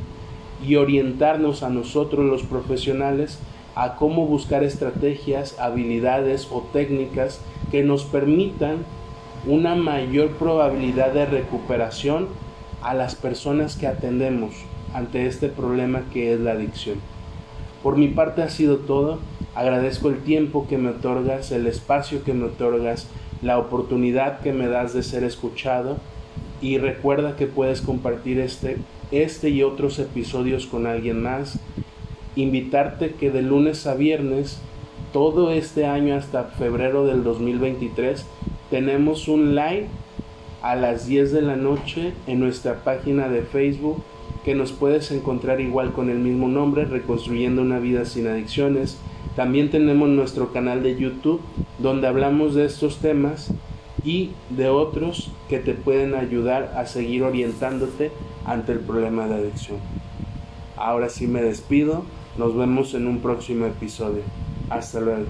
y 0.65 0.75
orientarnos 0.75 1.63
a 1.63 1.69
nosotros 1.69 2.25
los 2.25 2.43
profesionales 2.43 3.39
a 3.75 3.95
cómo 3.95 4.25
buscar 4.25 4.63
estrategias, 4.63 5.59
habilidades 5.59 6.47
o 6.51 6.61
técnicas 6.73 7.41
que 7.71 7.83
nos 7.83 8.03
permitan 8.03 8.77
una 9.45 9.75
mayor 9.75 10.31
probabilidad 10.31 11.13
de 11.13 11.25
recuperación 11.25 12.27
a 12.81 12.93
las 12.93 13.15
personas 13.15 13.75
que 13.75 13.87
atendemos 13.87 14.53
ante 14.93 15.25
este 15.25 15.49
problema 15.49 16.03
que 16.11 16.33
es 16.33 16.39
la 16.39 16.51
adicción. 16.51 16.97
Por 17.81 17.97
mi 17.97 18.07
parte 18.09 18.43
ha 18.43 18.49
sido 18.49 18.77
todo. 18.77 19.19
Agradezco 19.53 20.09
el 20.09 20.19
tiempo 20.19 20.67
que 20.67 20.77
me 20.77 20.89
otorgas, 20.89 21.51
el 21.51 21.67
espacio 21.67 22.23
que 22.23 22.33
me 22.33 22.45
otorgas, 22.45 23.07
la 23.41 23.57
oportunidad 23.57 24.39
que 24.39 24.53
me 24.53 24.67
das 24.67 24.93
de 24.93 25.03
ser 25.03 25.23
escuchado 25.23 25.97
y 26.61 26.77
recuerda 26.77 27.35
que 27.35 27.47
puedes 27.47 27.81
compartir 27.81 28.39
este, 28.39 28.77
este 29.11 29.49
y 29.49 29.63
otros 29.63 29.99
episodios 29.99 30.67
con 30.67 30.85
alguien 30.85 31.21
más. 31.21 31.59
Invitarte 32.35 33.11
que 33.15 33.29
de 33.31 33.41
lunes 33.41 33.87
a 33.87 33.95
viernes, 33.95 34.59
todo 35.11 35.51
este 35.51 35.85
año 35.85 36.15
hasta 36.15 36.45
febrero 36.45 37.05
del 37.05 37.23
2023, 37.23 38.25
tenemos 38.69 39.27
un 39.27 39.55
live 39.55 39.87
a 40.61 40.75
las 40.75 41.07
10 41.07 41.33
de 41.33 41.41
la 41.41 41.55
noche 41.57 42.13
en 42.27 42.39
nuestra 42.39 42.83
página 42.83 43.27
de 43.27 43.41
Facebook 43.41 44.01
que 44.45 44.55
nos 44.55 44.71
puedes 44.71 45.11
encontrar 45.11 45.59
igual 45.59 45.91
con 45.91 46.09
el 46.09 46.19
mismo 46.19 46.47
nombre, 46.47 46.85
Reconstruyendo 46.85 47.61
una 47.61 47.79
vida 47.79 48.05
sin 48.05 48.27
adicciones. 48.27 48.97
También 49.35 49.69
tenemos 49.69 50.09
nuestro 50.09 50.51
canal 50.51 50.83
de 50.83 50.97
YouTube 50.97 51.41
donde 51.79 52.07
hablamos 52.07 52.53
de 52.53 52.65
estos 52.65 52.97
temas 52.97 53.53
y 54.03 54.31
de 54.49 54.69
otros 54.69 55.31
que 55.47 55.59
te 55.59 55.73
pueden 55.73 56.15
ayudar 56.15 56.73
a 56.75 56.85
seguir 56.85 57.23
orientándote 57.23 58.11
ante 58.45 58.73
el 58.73 58.79
problema 58.79 59.27
de 59.27 59.35
adicción. 59.35 59.77
Ahora 60.75 61.09
sí 61.09 61.27
me 61.27 61.41
despido, 61.41 62.03
nos 62.37 62.55
vemos 62.55 62.93
en 62.93 63.07
un 63.07 63.19
próximo 63.19 63.65
episodio. 63.67 64.23
Hasta 64.69 64.99
luego. 64.99 65.25